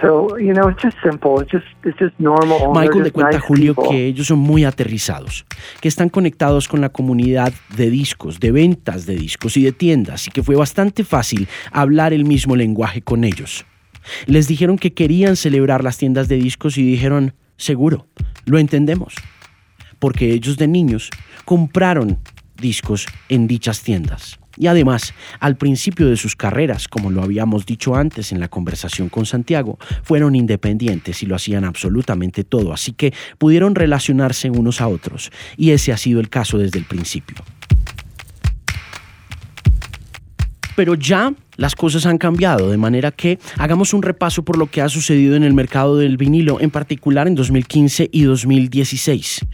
So 0.02 0.38
you 0.38 0.54
know, 0.54 0.70
it's 0.70 0.82
just 0.82 0.98
simple. 1.04 1.42
It's 1.42 1.52
just 1.52 1.66
it's 1.84 1.98
just 2.00 2.20
normal. 2.20 2.74
Michael 2.74 3.04
le 3.04 3.12
cuenta 3.12 3.38
a 3.38 3.40
nice 3.40 3.48
Julio 3.48 3.76
people. 3.76 3.90
que 3.90 4.08
ellos 4.08 4.28
son 4.28 4.40
muy 4.40 4.66
aterrizados, 4.66 5.46
que 5.82 5.88
están 5.88 6.10
conectados 6.10 6.68
con 6.68 6.82
la 6.82 6.90
comunidad 6.90 7.54
de 7.76 7.90
discos, 7.90 8.40
de 8.40 8.52
ventas 8.52 9.06
de 9.06 9.16
discos 9.16 9.56
y 9.58 9.64
de 9.64 9.72
tiendas, 9.72 10.28
y 10.28 10.32
que 10.32 10.44
fue 10.44 10.56
bastante 10.56 11.04
fácil 11.04 11.48
hablar 11.72 12.14
el 12.14 12.26
mismo 12.26 12.56
lenguaje 12.56 13.02
con 13.02 13.24
ellos. 13.24 13.66
Les 14.26 14.48
dijeron 14.48 14.78
que 14.78 14.94
querían 14.94 15.36
celebrar 15.36 15.84
las 15.84 15.98
tiendas 15.98 16.28
de 16.28 16.36
discos 16.36 16.78
y 16.78 16.84
dijeron, 16.84 17.34
seguro, 17.56 18.08
lo 18.46 18.58
entendemos, 18.58 19.16
porque 20.00 20.34
ellos 20.34 20.58
de 20.58 20.68
niños 20.68 21.10
compraron 21.46 22.20
discos 22.58 23.08
en 23.30 23.48
dichas 23.48 23.82
tiendas. 23.82 24.40
Y 24.58 24.68
además, 24.68 25.14
al 25.40 25.58
principio 25.58 26.08
de 26.08 26.18
sus 26.18 26.36
carreras, 26.36 26.88
como 26.88 27.12
lo 27.12 27.24
habíamos 27.24 27.66
dicho 27.66 27.96
antes 27.96 28.32
en 28.32 28.40
la 28.40 28.48
conversación 28.48 29.10
con 29.10 29.26
Santiago, 29.26 29.80
fueron 30.04 30.36
independientes 30.36 31.24
y 31.24 31.26
lo 31.26 31.36
hacían 31.36 31.66
absolutamente 31.66 32.44
todo, 32.44 32.74
así 32.74 32.94
que 32.94 33.14
pudieron 33.38 33.76
relacionarse 33.76 34.50
unos 34.50 34.82
a 34.82 34.88
otros. 34.88 35.32
Y 35.58 35.72
ese 35.72 35.92
ha 35.92 35.98
sido 35.98 36.20
el 36.20 36.30
caso 36.30 36.58
desde 36.58 36.80
el 36.80 36.86
principio. 36.86 37.38
Pero 40.76 40.96
ya 40.96 41.34
las 41.58 41.76
cosas 41.76 42.06
han 42.06 42.18
cambiado, 42.18 42.72
de 42.72 42.78
manera 42.78 43.12
que 43.12 43.40
hagamos 43.58 43.94
un 43.94 44.02
repaso 44.02 44.44
por 44.44 44.58
lo 44.58 44.68
que 44.68 44.82
ha 44.82 44.90
sucedido 44.90 45.36
en 45.36 45.44
el 45.44 45.54
mercado 45.54 45.98
del 45.98 46.18
vinilo, 46.18 46.60
en 46.60 46.72
particular 46.72 47.28
en 47.28 47.36
2015 47.36 48.10
y 48.12 48.24
2016. 48.24 49.46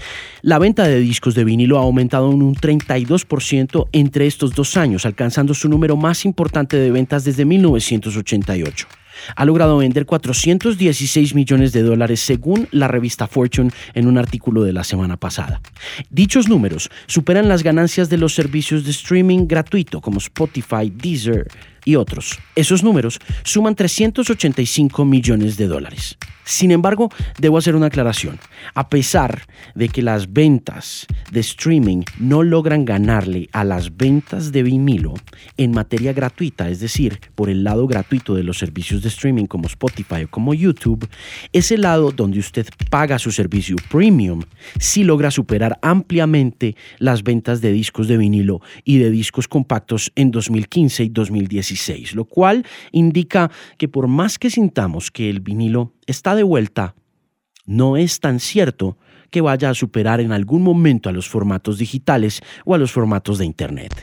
La 0.41 0.60
venta 0.60 0.84
de 0.84 0.99
discos 0.99 1.36
de 1.36 1.43
vinilo 1.43 1.77
ha 1.77 1.82
aumentado 1.82 2.32
en 2.32 2.41
un 2.41 2.55
32% 2.55 3.88
entre 3.91 4.27
estos 4.27 4.53
dos 4.53 4.77
años, 4.77 5.05
alcanzando 5.05 5.53
su 5.53 5.67
número 5.67 5.97
más 5.97 6.25
importante 6.25 6.77
de 6.77 6.91
ventas 6.91 7.23
desde 7.23 7.45
1988 7.45 8.98
ha 9.36 9.45
logrado 9.45 9.77
vender 9.77 10.05
416 10.05 11.36
millones 11.36 11.71
de 11.71 11.84
dólares 11.84 12.19
según 12.19 12.67
la 12.71 12.88
revista 12.88 13.27
Fortune 13.27 13.71
en 13.93 14.08
un 14.08 14.17
artículo 14.17 14.63
de 14.63 14.73
la 14.73 14.84
semana 14.84 15.17
pasada. 15.17 15.62
Dichos 16.10 16.47
números 16.47 16.89
superan 17.08 17.47
las 17.47 17.63
ganancias 17.63 18.10
de 18.10 18.17
los 18.17 18.34
servicios 18.34 18.84
de 18.84 18.91
streaming 18.91 19.47
gratuito 19.47 20.01
como 20.01 20.17
Spotify, 20.19 20.91
Deezer 20.93 21.47
y 21.85 21.95
otros. 21.95 22.39
Esos 22.55 22.83
números 22.83 23.19
suman 23.43 23.75
385 23.75 25.05
millones 25.05 25.57
de 25.57 25.67
dólares. 25.67 26.17
Sin 26.49 26.71
embargo, 26.71 27.11
debo 27.37 27.59
hacer 27.59 27.75
una 27.75 27.85
aclaración. 27.85 28.39
A 28.73 28.89
pesar 28.89 29.43
de 29.75 29.87
que 29.87 30.01
las 30.01 30.33
ventas 30.33 31.05
de 31.31 31.41
streaming 31.41 32.01
no 32.17 32.41
logran 32.41 32.85
ganarle 32.85 33.49
a 33.51 33.63
las 33.63 33.95
ventas 33.95 34.51
de 34.51 34.63
vinilo 34.63 35.13
en 35.57 35.71
materia 35.73 36.11
gratuita, 36.11 36.67
es 36.69 36.79
decir, 36.79 37.19
por 37.35 37.51
el 37.51 37.63
lado 37.63 37.85
gratuito 37.85 38.33
de 38.33 38.41
los 38.41 38.57
servicios 38.57 39.03
de 39.03 39.09
streaming 39.09 39.45
como 39.45 39.67
Spotify 39.67 40.23
o 40.23 40.31
como 40.31 40.55
YouTube, 40.55 41.07
ese 41.53 41.77
lado 41.77 42.11
donde 42.11 42.39
usted 42.39 42.65
paga 42.89 43.19
su 43.19 43.31
servicio 43.31 43.75
premium 43.91 44.41
sí 44.79 45.03
logra 45.03 45.29
superar 45.29 45.77
ampliamente 45.83 46.75
las 46.97 47.21
ventas 47.21 47.61
de 47.61 47.71
discos 47.71 48.07
de 48.07 48.17
vinilo 48.17 48.59
y 48.83 48.97
de 48.97 49.11
discos 49.11 49.47
compactos 49.47 50.11
en 50.15 50.31
2015 50.31 51.03
y 51.03 51.09
2016, 51.09 51.68
lo 52.13 52.25
cual 52.25 52.65
indica 52.91 53.51
que 53.77 53.88
por 53.88 54.08
más 54.08 54.38
que 54.38 54.49
sintamos 54.49 55.12
que 55.12 55.29
el 55.29 55.39
vinilo 55.39 55.93
está 56.08 56.36
de 56.36 56.43
vuelta, 56.43 56.95
no 57.65 57.97
es 57.97 58.19
tan 58.19 58.39
cierto 58.39 58.97
que 59.29 59.41
vaya 59.41 59.69
a 59.69 59.73
superar 59.73 60.21
en 60.21 60.32
algún 60.32 60.63
momento 60.63 61.10
a 61.10 61.12
los 61.12 61.29
formatos 61.29 61.77
digitales 61.77 62.41
o 62.65 62.73
a 62.73 62.77
los 62.77 62.91
formatos 62.91 63.38
de 63.38 63.45
Internet. 63.45 63.93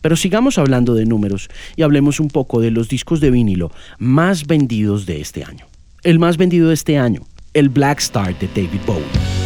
Pero 0.00 0.16
sigamos 0.16 0.58
hablando 0.58 0.94
de 0.94 1.04
números 1.04 1.48
y 1.76 1.82
hablemos 1.82 2.20
un 2.20 2.28
poco 2.28 2.60
de 2.60 2.70
los 2.70 2.88
discos 2.88 3.20
de 3.20 3.30
vinilo 3.30 3.70
más 3.98 4.46
vendidos 4.46 5.06
de 5.06 5.20
este 5.20 5.44
año. 5.44 5.66
El 6.02 6.18
más 6.18 6.38
vendido 6.38 6.68
de 6.68 6.74
este 6.74 6.98
año, 6.98 7.26
el 7.52 7.68
Black 7.68 7.98
Star 8.00 8.38
de 8.38 8.48
David 8.48 8.80
Bowie. 8.86 9.39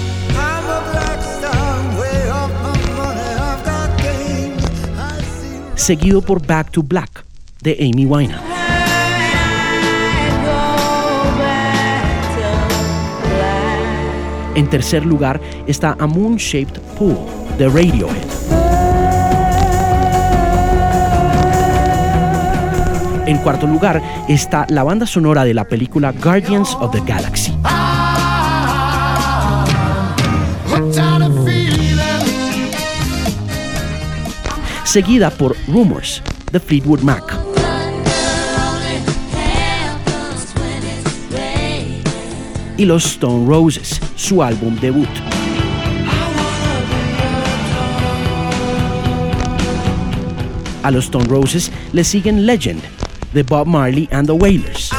Seguido 5.84 6.22
por 6.22 6.46
Back 6.46 6.70
to 6.70 6.82
Black 6.82 7.26
de 7.60 7.76
Amy 7.78 8.06
Winehouse. 8.06 8.42
En 14.54 14.66
tercer 14.70 15.04
lugar 15.04 15.38
está 15.66 15.94
A 16.00 16.06
Moon 16.06 16.36
Shaped 16.36 16.80
Pool 16.98 17.18
de 17.58 17.68
Radiohead. 17.68 18.16
En 23.26 23.36
cuarto 23.42 23.66
lugar 23.66 24.00
está 24.26 24.64
la 24.70 24.84
banda 24.84 25.04
sonora 25.04 25.44
de 25.44 25.52
la 25.52 25.64
película 25.64 26.12
Guardians 26.12 26.74
of 26.80 26.92
the 26.92 27.02
Galaxy. 27.06 27.52
Seguida 34.94 35.28
por 35.28 35.56
Rumors 35.66 36.22
de 36.52 36.60
Fleetwood 36.60 37.00
Mac. 37.00 37.24
Y 42.76 42.84
los 42.84 43.04
Stone 43.04 43.44
Roses, 43.44 44.00
su 44.14 44.40
álbum 44.40 44.78
debut. 44.78 45.08
A 50.84 50.92
los 50.92 51.06
Stone 51.06 51.24
Roses 51.24 51.72
le 51.92 52.04
siguen 52.04 52.46
Legend 52.46 52.80
de 53.32 53.42
Bob 53.42 53.66
Marley 53.66 54.08
and 54.12 54.28
the 54.28 54.32
Wailers. 54.32 54.92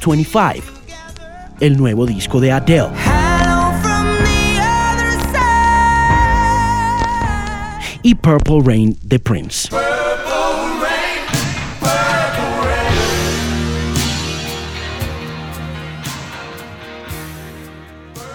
25, 0.00 0.79
el 1.60 1.76
nuevo 1.76 2.06
disco 2.06 2.40
de 2.40 2.52
Adele. 2.52 2.88
Y 8.02 8.14
Purple 8.14 8.60
Rain 8.64 8.98
de 9.02 9.18
Prince. 9.18 9.68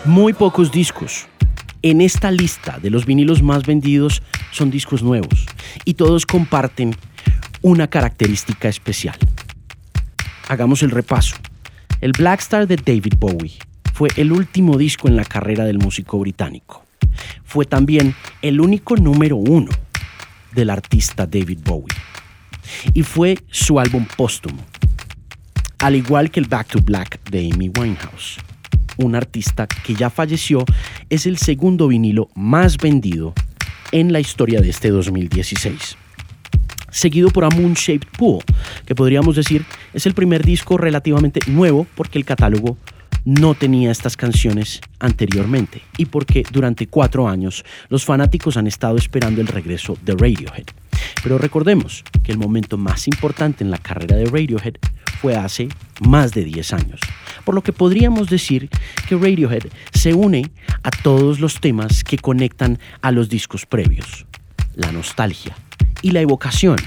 Muy 0.05 0.33
pocos 0.33 0.71
discos 0.71 1.27
en 1.81 1.99
esta 2.01 2.29
lista 2.29 2.77
de 2.79 2.91
los 2.91 3.07
vinilos 3.07 3.41
más 3.41 3.65
vendidos 3.65 4.21
son 4.51 4.69
discos 4.69 5.01
nuevos 5.01 5.47
y 5.83 5.95
todos 5.95 6.27
comparten 6.27 6.95
una 7.63 7.87
característica 7.87 8.69
especial. 8.69 9.17
Hagamos 10.47 10.83
el 10.83 10.91
repaso. 10.91 11.35
El 12.05 12.11
Black 12.11 12.41
Star 12.41 12.67
de 12.67 12.75
David 12.75 13.15
Bowie 13.17 13.53
fue 13.91 14.09
el 14.17 14.31
último 14.31 14.77
disco 14.77 15.07
en 15.07 15.15
la 15.15 15.25
carrera 15.25 15.65
del 15.65 15.79
músico 15.79 16.19
británico. 16.19 16.85
Fue 17.43 17.65
también 17.65 18.13
el 18.43 18.61
único 18.61 18.95
número 18.95 19.37
uno 19.37 19.71
del 20.53 20.69
artista 20.69 21.25
David 21.25 21.61
Bowie. 21.65 21.97
Y 22.93 23.01
fue 23.01 23.39
su 23.49 23.79
álbum 23.79 24.05
póstumo, 24.15 24.63
al 25.79 25.95
igual 25.95 26.29
que 26.29 26.39
el 26.39 26.45
Back 26.45 26.67
to 26.67 26.79
Black 26.79 27.27
de 27.31 27.49
Amy 27.51 27.71
Winehouse 27.75 28.37
un 28.97 29.15
artista 29.15 29.65
que 29.65 29.95
ya 29.95 30.11
falleció, 30.11 30.63
es 31.09 31.25
el 31.25 31.39
segundo 31.39 31.87
vinilo 31.87 32.29
más 32.35 32.77
vendido 32.77 33.33
en 33.91 34.13
la 34.13 34.19
historia 34.19 34.61
de 34.61 34.69
este 34.69 34.89
2016. 34.89 35.97
Seguido 36.95 37.29
por 37.29 37.43
A 37.43 37.49
Moon 37.49 37.73
Shaped 37.73 38.07
Pool, 38.17 38.41
que 38.85 38.95
podríamos 38.95 39.35
decir 39.35 39.65
es 39.93 40.05
el 40.05 40.13
primer 40.13 40.45
disco 40.45 40.77
relativamente 40.77 41.41
nuevo 41.45 41.85
porque 41.93 42.17
el 42.17 42.23
catálogo 42.23 42.77
no 43.25 43.53
tenía 43.53 43.91
estas 43.91 44.15
canciones 44.15 44.79
anteriormente 44.99 45.81
y 45.97 46.05
porque 46.05 46.45
durante 46.49 46.87
cuatro 46.87 47.27
años 47.27 47.65
los 47.89 48.05
fanáticos 48.05 48.55
han 48.55 48.67
estado 48.67 48.95
esperando 48.95 49.41
el 49.41 49.47
regreso 49.47 49.97
de 50.05 50.13
Radiohead. 50.13 50.67
Pero 51.21 51.37
recordemos 51.37 52.01
que 52.23 52.31
el 52.31 52.37
momento 52.37 52.77
más 52.77 53.09
importante 53.09 53.65
en 53.65 53.71
la 53.71 53.77
carrera 53.77 54.15
de 54.15 54.27
Radiohead 54.27 54.75
fue 55.19 55.35
hace 55.35 55.67
más 55.99 56.31
de 56.31 56.45
10 56.45 56.71
años, 56.71 57.01
por 57.43 57.55
lo 57.55 57.61
que 57.61 57.73
podríamos 57.73 58.29
decir 58.29 58.69
que 59.09 59.17
Radiohead 59.17 59.63
se 59.91 60.13
une 60.13 60.49
a 60.81 60.91
todos 60.91 61.41
los 61.41 61.59
temas 61.59 62.05
que 62.05 62.17
conectan 62.17 62.79
a 63.01 63.11
los 63.11 63.27
discos 63.27 63.65
previos, 63.65 64.25
la 64.75 64.93
nostalgia 64.93 65.57
y 66.01 66.11
la 66.11 66.21
evocación, 66.21 66.77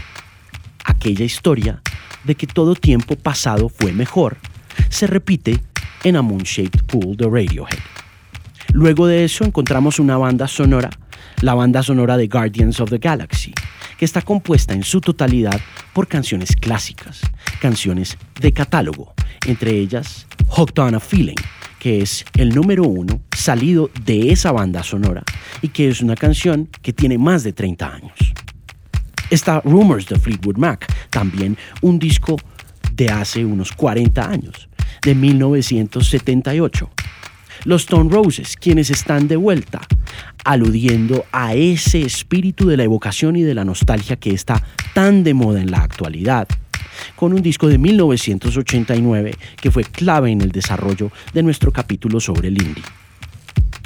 aquella 0.85 1.24
historia 1.24 1.83
de 2.24 2.35
que 2.35 2.46
todo 2.46 2.74
tiempo 2.74 3.16
pasado 3.16 3.68
fue 3.68 3.92
mejor, 3.92 4.37
se 4.88 5.07
repite 5.07 5.61
en 6.05 6.16
A 6.16 6.22
Moon-Shaped 6.22 6.85
Pool 6.87 7.16
de 7.16 7.24
Radiohead. 7.24 7.79
Luego 8.72 9.07
de 9.07 9.24
eso 9.24 9.44
encontramos 9.44 9.98
una 9.98 10.16
banda 10.16 10.46
sonora, 10.46 10.90
la 11.40 11.55
banda 11.55 11.83
sonora 11.83 12.16
de 12.16 12.29
Guardians 12.29 12.81
of 12.81 12.90
the 12.90 12.98
Galaxy, 12.98 13.55
que 13.96 14.05
está 14.05 14.22
compuesta 14.22 14.74
en 14.74 14.85
su 14.85 15.01
totalidad 15.01 15.61
por 15.92 16.07
canciones 16.07 16.55
clásicas, 16.55 17.20
canciones 17.61 18.16
de 18.40 18.53
catálogo, 18.53 19.14
entre 19.46 19.72
ellas 19.72 20.27
Hooked 20.48 20.79
on 20.79 20.94
a 20.94 21.01
Feeling, 21.01 21.37
que 21.79 22.01
es 22.03 22.24
el 22.35 22.51
número 22.51 22.85
uno 22.85 23.20
salido 23.37 23.90
de 24.05 24.31
esa 24.31 24.53
banda 24.53 24.83
sonora 24.83 25.24
y 25.62 25.68
que 25.68 25.88
es 25.88 26.01
una 26.01 26.14
canción 26.14 26.68
que 26.83 26.92
tiene 26.92 27.18
más 27.18 27.42
de 27.42 27.53
30 27.53 27.92
años. 27.92 28.35
Está 29.31 29.61
Rumors 29.62 30.07
de 30.07 30.19
Fleetwood 30.19 30.57
Mac, 30.57 30.87
también 31.11 31.59
un 31.83 31.99
disco 31.99 32.37
de 32.95 33.11
hace 33.11 33.45
unos 33.45 33.73
40 33.73 34.27
años, 34.27 34.69
de 35.03 35.14
1978. 35.14 36.91
Los 37.64 37.83
Stone 37.83 38.11
Roses, 38.11 38.57
quienes 38.57 38.91
están 38.91 39.29
de 39.29 39.37
vuelta, 39.37 39.81
aludiendo 40.45 41.27
a 41.31 41.55
ese 41.55 42.01
espíritu 42.03 42.69
de 42.69 42.79
la 42.79 42.85
evocación 42.85 43.37
y 43.37 43.43
de 43.43 43.55
la 43.55 43.64
nostalgia 43.64 44.17
que 44.17 44.31
está 44.31 44.62
tan 44.95 45.25
de 45.25 45.35
moda 45.35 45.61
en 45.61 45.71
la 45.71 45.83
actualidad, 45.83 46.49
con 47.14 47.35
un 47.35 47.43
disco 47.43 47.69
de 47.69 47.77
1989 47.77 49.35
que 49.61 49.71
fue 49.71 49.85
clave 49.85 50.31
en 50.31 50.41
el 50.41 50.53
desarrollo 50.53 51.12
de 51.35 51.43
nuestro 51.43 51.71
capítulo 51.71 52.19
sobre 52.19 52.49
el 52.49 52.62
indie. 52.62 52.85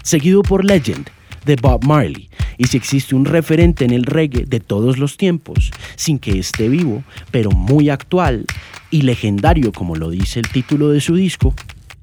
Seguido 0.05 0.43
por 0.43 0.65
Legend, 0.65 1.11
de 1.45 1.57
Bob 1.57 1.85
Marley, 1.85 2.29
y 2.59 2.65
si 2.65 2.77
existe 2.77 3.15
un 3.15 3.25
referente 3.25 3.85
en 3.85 3.93
el 3.93 4.05
reggae 4.05 4.45
de 4.45 4.61
todos 4.61 4.99
los 4.99 5.17
tiempos, 5.17 5.71
sin 5.97 6.19
que 6.19 6.39
esté 6.39 6.69
vivo, 6.69 7.03
pero 7.31 7.51
muy 7.51 7.91
actual 7.91 8.47
y 8.91 9.03
legendario 9.03 9.73
como 9.73 9.97
lo 9.97 10.11
dice 10.11 10.41
el 10.41 10.49
título 10.49 10.91
de 10.91 11.01
su 11.01 11.15
disco, 11.15 11.55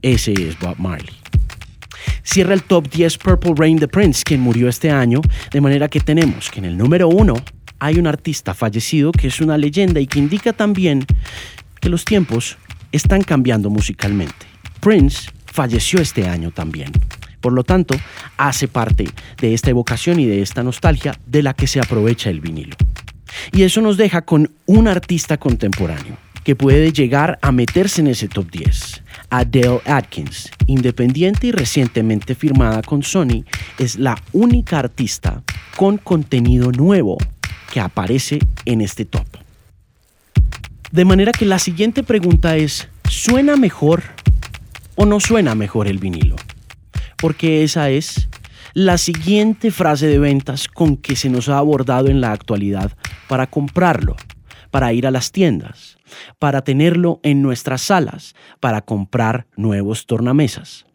ese 0.01 0.33
es 0.33 0.59
Bob 0.59 0.75
Marley. 0.77 1.15
Cierra 2.23 2.53
el 2.53 2.63
top 2.63 2.89
10 2.89 3.17
Purple 3.17 3.53
Rain 3.55 3.77
de 3.77 3.87
Prince, 3.87 4.23
quien 4.23 4.41
murió 4.41 4.69
este 4.69 4.91
año, 4.91 5.21
de 5.51 5.61
manera 5.61 5.87
que 5.87 5.99
tenemos 5.99 6.49
que 6.49 6.59
en 6.59 6.65
el 6.65 6.77
número 6.77 7.07
1 7.07 7.33
hay 7.79 7.97
un 7.97 8.07
artista 8.07 8.53
fallecido 8.53 9.11
que 9.11 9.27
es 9.27 9.39
una 9.39 9.57
leyenda 9.57 9.99
y 9.99 10.07
que 10.07 10.19
indica 10.19 10.53
también 10.53 11.05
que 11.79 11.89
los 11.89 12.05
tiempos 12.05 12.57
están 12.91 13.21
cambiando 13.21 13.69
musicalmente. 13.69 14.45
Prince 14.81 15.31
falleció 15.45 16.01
este 16.01 16.27
año 16.27 16.51
también. 16.51 16.91
Por 17.41 17.53
lo 17.53 17.63
tanto, 17.63 17.95
hace 18.37 18.67
parte 18.67 19.09
de 19.39 19.53
esta 19.53 19.69
evocación 19.69 20.19
y 20.19 20.25
de 20.25 20.41
esta 20.41 20.63
nostalgia 20.63 21.17
de 21.25 21.43
la 21.43 21.53
que 21.53 21.67
se 21.67 21.79
aprovecha 21.79 22.29
el 22.29 22.41
vinilo. 22.41 22.75
Y 23.51 23.63
eso 23.63 23.81
nos 23.81 23.97
deja 23.97 24.21
con 24.21 24.51
un 24.65 24.87
artista 24.87 25.37
contemporáneo 25.37 26.17
que 26.43 26.55
puede 26.55 26.91
llegar 26.91 27.37
a 27.41 27.51
meterse 27.51 28.01
en 28.01 28.07
ese 28.07 28.27
top 28.27 28.49
10. 28.49 29.03
Adele 29.29 29.81
Atkins, 29.85 30.49
independiente 30.65 31.47
y 31.47 31.51
recientemente 31.51 32.33
firmada 32.35 32.81
con 32.81 33.03
Sony, 33.03 33.43
es 33.77 33.97
la 33.97 34.17
única 34.31 34.79
artista 34.79 35.43
con 35.75 35.97
contenido 35.97 36.71
nuevo 36.71 37.17
que 37.71 37.79
aparece 37.79 38.39
en 38.65 38.81
este 38.81 39.05
top. 39.05 39.27
De 40.91 41.05
manera 41.05 41.31
que 41.31 41.45
la 41.45 41.59
siguiente 41.59 42.01
pregunta 42.01 42.57
es, 42.57 42.87
¿suena 43.07 43.55
mejor 43.55 44.01
o 44.95 45.05
no 45.05 45.19
suena 45.19 45.53
mejor 45.53 45.87
el 45.87 45.99
vinilo? 45.99 46.35
Porque 47.21 47.63
esa 47.63 47.89
es 47.89 48.29
la 48.73 48.97
siguiente 48.97 49.71
frase 49.71 50.07
de 50.07 50.19
ventas 50.19 50.67
con 50.67 50.95
que 50.97 51.15
se 51.15 51.29
nos 51.29 51.49
ha 51.49 51.57
abordado 51.57 52.07
en 52.07 52.21
la 52.21 52.31
actualidad 52.31 52.91
para 53.27 53.47
comprarlo, 53.47 54.15
para 54.71 54.93
ir 54.93 55.07
a 55.07 55.11
las 55.11 55.31
tiendas, 55.31 55.97
para 56.37 56.61
tenerlo 56.63 57.19
en 57.23 57.41
nuestras 57.41 57.81
salas, 57.81 58.35
para 58.59 58.81
comprar 58.81 59.47
nuevos 59.55 60.05
tornamesas. 60.05 60.85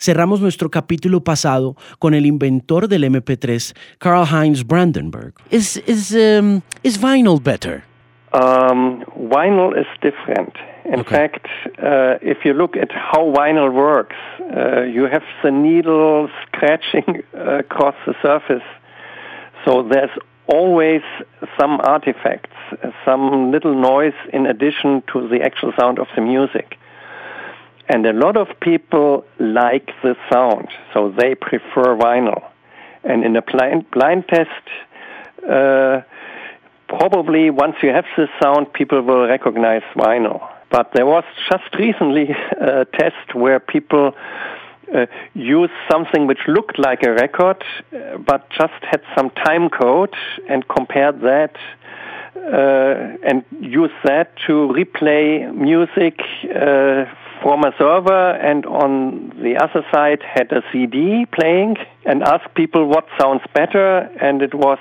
Cerramos 0.00 0.40
nuestro 0.40 0.70
capítulo 0.70 1.22
pasado 1.22 1.76
con 1.98 2.14
el 2.14 2.26
inventor 2.26 2.88
del 2.88 3.04
MP3, 3.04 3.76
Karl 3.98 4.26
Heinz 4.26 4.66
Brandenburg. 4.66 5.34
Is, 5.50 5.76
is, 5.86 6.12
um, 6.14 6.62
is 6.82 6.98
vinyl 6.98 7.40
better? 7.42 7.84
Um, 8.32 9.04
vinyl 9.30 9.74
is 9.78 9.86
different. 10.00 10.54
In 10.88 11.00
Okay. 11.00 11.16
fact, 11.16 11.46
uh, 11.82 12.18
if 12.22 12.44
you 12.46 12.54
look 12.54 12.74
at 12.76 12.90
how 12.90 13.22
vinyl 13.38 13.70
works, 13.72 14.16
uh, 14.40 14.82
you 14.82 15.04
have 15.04 15.24
the 15.42 15.50
needle 15.50 16.30
scratching 16.46 17.22
uh, 17.34 17.58
across 17.64 17.94
the 18.06 18.14
surface. 18.22 18.66
So 19.64 19.82
there's 19.82 20.14
always 20.46 21.02
some 21.58 21.78
artifacts, 21.82 22.56
some 23.04 23.50
little 23.52 23.74
noise 23.74 24.18
in 24.32 24.46
addition 24.46 25.02
to 25.12 25.28
the 25.28 25.42
actual 25.42 25.72
sound 25.78 25.98
of 25.98 26.08
the 26.16 26.22
music. 26.22 26.78
And 27.90 28.06
a 28.06 28.12
lot 28.12 28.36
of 28.38 28.48
people 28.60 29.24
like 29.38 29.90
the 30.02 30.16
sound, 30.30 30.68
so 30.94 31.10
they 31.10 31.34
prefer 31.34 31.96
vinyl. 31.96 32.42
And 33.04 33.24
in 33.24 33.36
a 33.36 33.42
blind, 33.42 33.90
blind 33.90 34.26
test, 34.28 34.64
uh, 35.48 36.00
probably 36.88 37.50
once 37.50 37.76
you 37.82 37.90
have 37.90 38.06
this 38.16 38.30
sound, 38.42 38.72
people 38.72 39.02
will 39.02 39.26
recognize 39.26 39.82
vinyl. 39.94 40.40
But 40.70 40.92
there 40.92 41.06
was 41.06 41.24
just 41.50 41.74
recently 41.78 42.30
a 42.60 42.84
test 42.84 43.34
where 43.34 43.60
people 43.60 44.14
uh, 44.94 45.06
used 45.34 45.72
something 45.90 46.26
which 46.26 46.40
looked 46.46 46.78
like 46.78 47.02
a 47.02 47.12
record, 47.12 47.62
uh, 47.92 48.18
but 48.18 48.48
just 48.50 48.82
had 48.82 49.02
some 49.16 49.30
time 49.30 49.68
code 49.68 50.14
and 50.48 50.66
compared 50.68 51.20
that 51.20 51.56
uh, 52.36 53.16
and 53.22 53.44
used 53.60 53.94
that 54.04 54.34
to 54.46 54.72
replay 54.74 55.54
music 55.54 56.20
uh, 56.54 57.04
from 57.42 57.64
a 57.64 57.72
server 57.78 58.30
and 58.32 58.64
on 58.66 59.30
the 59.42 59.56
other 59.56 59.84
side 59.92 60.22
had 60.22 60.50
a 60.52 60.62
CD 60.72 61.26
playing 61.26 61.76
and 62.06 62.22
asked 62.22 62.54
people 62.54 62.86
what 62.86 63.06
sounds 63.18 63.42
better. 63.54 63.98
And 64.20 64.42
it 64.42 64.54
was 64.54 64.78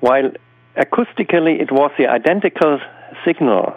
while 0.00 0.30
acoustically 0.76 1.60
it 1.60 1.70
was 1.70 1.90
the 1.98 2.08
identical 2.08 2.80
signal 3.24 3.76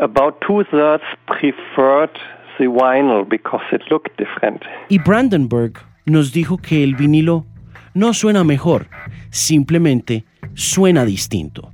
about 0.00 0.40
two 0.46 0.64
thirds 0.70 1.04
preferred 1.26 2.10
the 2.58 2.66
vinyl 2.66 3.24
because 3.28 3.64
it 3.72 3.82
looked 3.90 4.16
different. 4.16 4.62
Y 4.88 4.98
Brandenburg 4.98 5.78
nos 6.06 6.32
dijo 6.32 6.58
que 6.58 6.82
el 6.82 6.94
vinilo 6.94 7.46
no 7.94 8.14
suena 8.14 8.44
mejor, 8.44 8.88
simplemente 9.30 10.24
suena 10.54 11.04
distinto. 11.04 11.70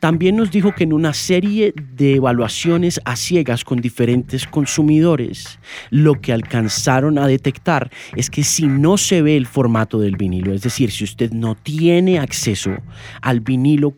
También 0.00 0.36
nos 0.36 0.50
dijo 0.50 0.74
que 0.74 0.82
en 0.82 0.92
una 0.92 1.12
serie 1.12 1.72
de 1.76 2.16
evaluaciones 2.16 3.00
a 3.04 3.14
ciegas 3.14 3.64
con 3.64 3.80
diferentes 3.80 4.46
consumidores, 4.46 5.60
lo 5.90 6.20
que 6.20 6.32
alcanzaron 6.32 7.18
a 7.18 7.28
detectar 7.28 7.90
es 8.16 8.30
que 8.30 8.42
si 8.42 8.66
no 8.66 8.96
se 8.96 9.22
ve 9.22 9.36
el 9.36 9.46
formato 9.46 10.00
del 10.00 10.16
vinilo, 10.16 10.52
es 10.52 10.62
decir, 10.62 10.90
si 10.90 11.04
usted 11.04 11.30
no 11.30 11.54
tiene 11.54 12.18
acceso 12.18 12.76
al 13.22 13.40
vinilo 13.40 13.94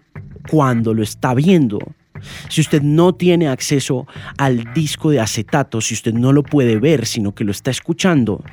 cuando 0.51 0.93
lo 0.93 1.03
está 1.03 1.33
viendo, 1.35 1.79
si 2.49 2.61
usted 2.61 2.83
no 2.83 3.15
tiene 3.15 3.49
acceso 3.49 4.07
al 4.39 4.73
disco 4.75 5.11
de 5.11 5.21
acetato, 5.21 5.81
si 5.81 5.95
usted 5.95 6.13
no 6.13 6.33
lo 6.33 6.43
puede 6.43 6.79
ver, 6.79 7.07
sino 7.07 7.35
que 7.35 7.45
lo 7.45 7.53
está 7.53 7.71
escuchando, 7.71 8.45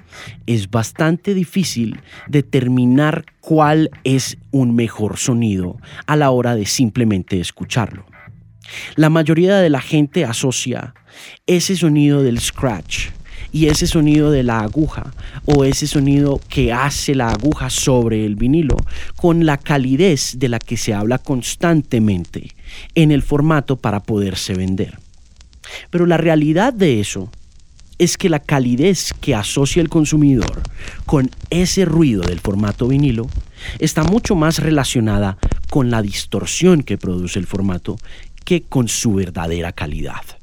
es 0.45 0.69
bastante 0.69 1.33
difícil 1.33 2.01
determinar 2.27 3.25
cuál 3.39 3.89
es 4.03 4.37
un 4.51 4.75
mejor 4.75 5.17
sonido 5.17 5.77
a 6.05 6.15
la 6.15 6.31
hora 6.31 6.55
de 6.55 6.65
simplemente 6.65 7.39
escucharlo. 7.39 8.05
La 8.95 9.09
mayoría 9.09 9.57
de 9.57 9.69
la 9.69 9.81
gente 9.81 10.25
asocia 10.25 10.93
ese 11.47 11.75
sonido 11.75 12.21
del 12.21 12.39
scratch 12.39 13.09
y 13.51 13.67
ese 13.67 13.87
sonido 13.87 14.31
de 14.31 14.43
la 14.43 14.59
aguja 14.59 15.13
o 15.45 15.63
ese 15.63 15.87
sonido 15.87 16.39
que 16.49 16.71
hace 16.73 17.15
la 17.15 17.29
aguja 17.29 17.69
sobre 17.69 18.25
el 18.25 18.35
vinilo 18.35 18.77
con 19.15 19.45
la 19.45 19.57
calidez 19.57 20.35
de 20.37 20.49
la 20.49 20.59
que 20.59 20.77
se 20.77 20.93
habla 20.93 21.17
constantemente 21.17 22.55
en 22.95 23.11
el 23.11 23.21
formato 23.21 23.77
para 23.77 24.01
poderse 24.01 24.53
vender. 24.53 24.99
Pero 25.89 26.05
la 26.05 26.17
realidad 26.17 26.73
de 26.73 26.99
eso 26.99 27.29
es 27.97 28.17
que 28.17 28.29
la 28.29 28.39
calidez 28.39 29.13
que 29.19 29.35
asocia 29.35 29.81
el 29.81 29.89
consumidor 29.89 30.61
con 31.05 31.29
ese 31.49 31.85
ruido 31.85 32.21
del 32.21 32.39
formato 32.39 32.87
vinilo 32.87 33.27
está 33.79 34.03
mucho 34.03 34.35
más 34.35 34.59
relacionada 34.59 35.37
con 35.69 35.91
la 35.91 36.01
distorsión 36.01 36.81
que 36.81 36.97
produce 36.97 37.39
el 37.39 37.45
formato 37.45 37.97
que 38.45 38.63
con 38.63 38.87
su 38.87 39.15
verdadera 39.15 39.73
calidad. 39.73 40.38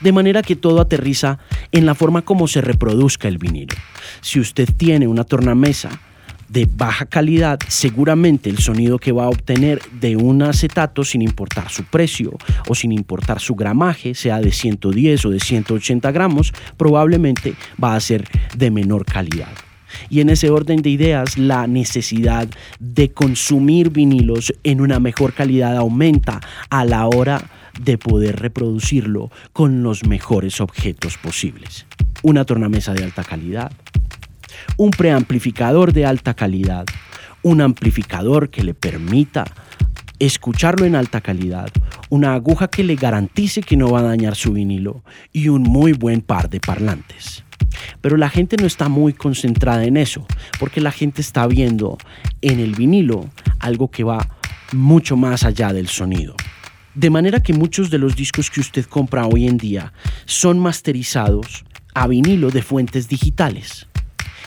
De 0.00 0.12
manera 0.12 0.42
que 0.42 0.56
todo 0.56 0.80
aterriza 0.80 1.38
en 1.72 1.86
la 1.86 1.94
forma 1.94 2.22
como 2.22 2.48
se 2.48 2.60
reproduzca 2.60 3.28
el 3.28 3.38
vinilo. 3.38 3.74
Si 4.20 4.40
usted 4.40 4.68
tiene 4.76 5.06
una 5.06 5.24
tornamesa 5.24 6.00
de 6.48 6.66
baja 6.70 7.06
calidad, 7.06 7.58
seguramente 7.68 8.48
el 8.48 8.58
sonido 8.58 8.98
que 8.98 9.12
va 9.12 9.24
a 9.24 9.28
obtener 9.28 9.80
de 10.00 10.16
un 10.16 10.42
acetato, 10.42 11.04
sin 11.04 11.22
importar 11.22 11.68
su 11.70 11.84
precio 11.84 12.36
o 12.68 12.74
sin 12.74 12.92
importar 12.92 13.40
su 13.40 13.54
gramaje, 13.54 14.14
sea 14.14 14.40
de 14.40 14.50
110 14.50 15.26
o 15.26 15.30
de 15.30 15.40
180 15.40 16.10
gramos, 16.10 16.52
probablemente 16.76 17.54
va 17.82 17.94
a 17.94 18.00
ser 18.00 18.24
de 18.56 18.70
menor 18.70 19.04
calidad. 19.04 19.52
Y 20.10 20.20
en 20.20 20.30
ese 20.30 20.50
orden 20.50 20.82
de 20.82 20.90
ideas, 20.90 21.38
la 21.38 21.66
necesidad 21.66 22.48
de 22.78 23.10
consumir 23.10 23.90
vinilos 23.90 24.52
en 24.62 24.80
una 24.80 25.00
mejor 25.00 25.32
calidad 25.32 25.76
aumenta 25.76 26.40
a 26.70 26.84
la 26.84 27.06
hora 27.06 27.42
de 27.80 27.98
poder 27.98 28.40
reproducirlo 28.40 29.30
con 29.52 29.82
los 29.82 30.06
mejores 30.06 30.60
objetos 30.60 31.16
posibles. 31.16 31.86
Una 32.22 32.44
tornamesa 32.44 32.94
de 32.94 33.04
alta 33.04 33.24
calidad, 33.24 33.72
un 34.76 34.90
preamplificador 34.90 35.92
de 35.92 36.06
alta 36.06 36.34
calidad, 36.34 36.86
un 37.42 37.60
amplificador 37.60 38.50
que 38.50 38.64
le 38.64 38.74
permita 38.74 39.44
escucharlo 40.18 40.84
en 40.84 40.96
alta 40.96 41.20
calidad, 41.20 41.70
una 42.08 42.34
aguja 42.34 42.68
que 42.68 42.82
le 42.82 42.96
garantice 42.96 43.62
que 43.62 43.76
no 43.76 43.90
va 43.90 44.00
a 44.00 44.04
dañar 44.04 44.34
su 44.34 44.52
vinilo 44.52 45.04
y 45.32 45.48
un 45.48 45.62
muy 45.62 45.92
buen 45.92 46.20
par 46.20 46.50
de 46.50 46.60
parlantes. 46.60 47.44
Pero 48.00 48.16
la 48.16 48.28
gente 48.28 48.56
no 48.56 48.66
está 48.66 48.88
muy 48.88 49.12
concentrada 49.12 49.84
en 49.84 49.96
eso, 49.96 50.26
porque 50.58 50.80
la 50.80 50.90
gente 50.90 51.20
está 51.20 51.46
viendo 51.46 51.98
en 52.40 52.58
el 52.58 52.74
vinilo 52.74 53.28
algo 53.60 53.90
que 53.90 54.04
va 54.04 54.28
mucho 54.72 55.16
más 55.16 55.44
allá 55.44 55.72
del 55.72 55.88
sonido. 55.88 56.34
De 56.98 57.10
manera 57.10 57.40
que 57.40 57.52
muchos 57.52 57.90
de 57.90 57.98
los 57.98 58.16
discos 58.16 58.50
que 58.50 58.58
usted 58.58 58.84
compra 58.84 59.28
hoy 59.28 59.46
en 59.46 59.56
día 59.56 59.92
son 60.24 60.58
masterizados 60.58 61.64
a 61.94 62.08
vinilo 62.08 62.50
de 62.50 62.60
fuentes 62.60 63.08
digitales. 63.08 63.86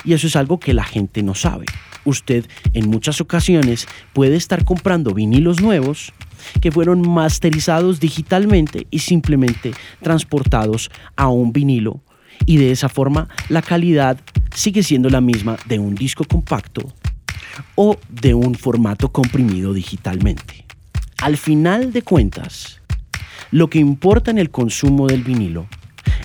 Y 0.04 0.12
eso 0.12 0.28
es 0.28 0.36
algo 0.36 0.60
que 0.60 0.74
la 0.74 0.84
gente 0.84 1.24
no 1.24 1.34
sabe. 1.34 1.66
Usted 2.04 2.46
en 2.74 2.90
muchas 2.90 3.22
ocasiones 3.22 3.88
puede 4.12 4.36
estar 4.36 4.66
comprando 4.66 5.14
vinilos 5.14 5.62
nuevos 5.62 6.12
que 6.60 6.74
fueron 6.74 7.10
masterizados 7.10 8.02
digitalmente 8.02 8.86
y 8.92 9.00
simplemente 9.00 9.72
transportados 10.02 10.92
a 11.16 11.30
un 11.30 11.54
vinilo 11.54 12.02
y 12.46 12.58
de 12.58 12.72
esa 12.72 12.90
forma 12.90 13.30
la 13.48 13.62
calidad 13.62 14.20
sigue 14.54 14.84
siendo 14.84 15.10
la 15.10 15.22
misma 15.22 15.56
de 15.68 15.80
un 15.80 15.96
disco 15.96 16.26
compacto 16.26 16.82
o 17.76 17.98
de 18.10 18.34
un 18.34 18.56
formato 18.56 19.10
comprimido 19.10 19.74
digitalmente. 19.74 20.66
Al 21.22 21.38
final 21.38 21.94
de 21.94 22.02
cuentas, 22.02 22.82
lo 23.52 23.70
que 23.70 23.78
importa 23.78 24.32
en 24.32 24.40
el 24.40 24.50
consumo 24.50 25.06
del 25.06 25.24
vinilo 25.24 25.68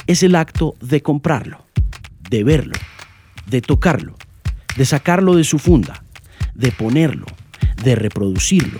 es 0.06 0.22
el 0.22 0.34
acto 0.34 0.74
de 0.80 1.02
comprarlo, 1.02 1.66
de 2.30 2.42
verlo, 2.42 2.78
de 3.44 3.60
tocarlo, 3.60 4.16
de 4.74 4.86
sacarlo 4.86 5.34
de 5.34 5.44
su 5.44 5.58
funda, 5.58 6.02
de 6.54 6.72
ponerlo, 6.72 7.26
de 7.84 7.94
reproducirlo. 7.94 8.78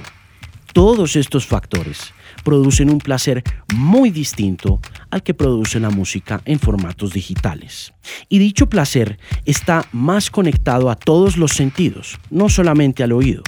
Todos 0.73 1.17
estos 1.17 1.47
factores 1.47 2.15
producen 2.45 2.89
un 2.89 2.99
placer 2.99 3.45
muy 3.75 4.09
distinto 4.09 4.81
al 5.11 5.23
que 5.23 5.35
produce 5.35 5.81
la 5.81 5.91
música 5.91 6.41
en 6.47 6.59
formatos 6.59 7.13
digitales. 7.13 7.93
Y 8.31 8.39
dicho 8.39 8.71
placer 8.71 9.19
está 9.45 9.85
más 9.93 10.31
conectado 10.31 10.89
a 10.89 10.97
todos 10.97 11.37
los 11.37 11.53
sentidos, 11.53 12.19
no 12.31 12.49
solamente 12.49 13.03
al 13.03 13.13
oído, 13.13 13.43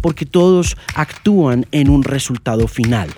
porque 0.00 0.26
todos 0.26 0.76
actúan 0.94 1.66
en 1.72 1.88
un 1.88 2.02
resultado 2.02 2.68
final, 2.68 3.10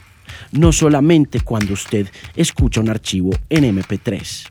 no 0.52 0.72
solamente 0.72 1.40
cuando 1.40 1.74
usted 1.74 2.08
escucha 2.34 2.80
un 2.80 2.88
archivo 2.88 3.30
en 3.48 3.76
MP3. 3.76 4.48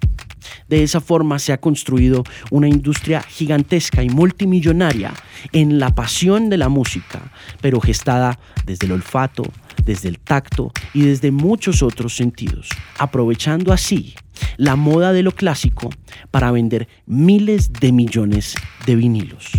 De 0.68 0.84
esa 0.84 1.02
forma 1.02 1.40
se 1.40 1.54
ha 1.54 1.60
construido 1.60 2.24
una 2.52 2.68
industria 2.68 3.22
gigantesca 3.22 4.04
y 4.04 4.10
multimillonaria 4.10 5.14
en 5.52 5.80
la 5.80 5.94
pasión 5.94 6.50
de 6.50 6.58
la 6.58 6.70
música, 6.70 7.32
pero 7.62 7.80
gestada 7.80 8.40
desde 8.66 8.88
el 8.88 8.94
olfato, 8.94 9.44
desde 9.84 10.10
el 10.10 10.20
tacto 10.20 10.72
y 10.94 11.04
desde 11.04 11.32
muchos 11.32 11.84
otros 11.84 12.16
sentidos, 12.16 12.70
aprovechando 12.98 13.74
así 13.74 14.16
la 14.58 14.76
moda 14.76 15.14
de 15.14 15.24
lo 15.24 15.32
clásico 15.32 15.90
para 16.32 16.52
vender 16.52 16.88
miles 17.06 17.72
de 17.72 17.92
millones 17.92 18.56
de 18.86 18.96
vinilos. 18.96 19.52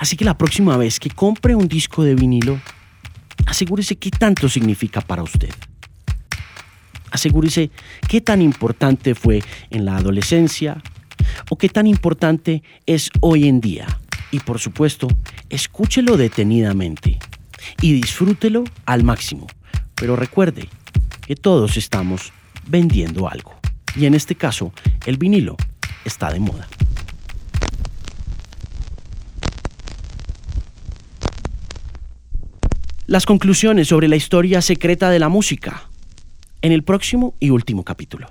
Así 0.00 0.16
que 0.16 0.24
la 0.24 0.36
próxima 0.36 0.78
vez 0.78 0.98
que 0.98 1.10
compre 1.10 1.54
un 1.54 1.68
disco 1.68 2.02
de 2.02 2.14
vinilo, 2.14 2.58
asegúrese 3.44 3.96
qué 3.96 4.10
tanto 4.10 4.48
significa 4.48 5.02
para 5.02 5.22
usted. 5.22 5.50
Asegúrese 7.10 7.70
qué 8.08 8.22
tan 8.22 8.40
importante 8.40 9.14
fue 9.14 9.42
en 9.68 9.84
la 9.84 9.98
adolescencia 9.98 10.82
o 11.50 11.58
qué 11.58 11.68
tan 11.68 11.86
importante 11.86 12.62
es 12.86 13.10
hoy 13.20 13.46
en 13.46 13.60
día. 13.60 13.86
Y 14.30 14.40
por 14.40 14.58
supuesto, 14.58 15.06
escúchelo 15.50 16.16
detenidamente 16.16 17.18
y 17.82 17.92
disfrútelo 17.92 18.64
al 18.86 19.04
máximo. 19.04 19.48
Pero 19.96 20.16
recuerde 20.16 20.66
que 21.26 21.36
todos 21.36 21.76
estamos 21.76 22.32
vendiendo 22.66 23.28
algo. 23.28 23.54
Y 23.94 24.06
en 24.06 24.14
este 24.14 24.34
caso, 24.34 24.72
el 25.04 25.18
vinilo 25.18 25.56
está 26.06 26.32
de 26.32 26.40
moda. 26.40 26.66
Las 33.10 33.26
conclusiones 33.26 33.88
sobre 33.88 34.06
la 34.06 34.14
historia 34.14 34.62
secreta 34.62 35.10
de 35.10 35.18
la 35.18 35.28
música 35.28 35.82
en 36.62 36.70
el 36.70 36.84
próximo 36.84 37.34
y 37.40 37.50
último 37.50 37.82
capítulo. 37.82 38.28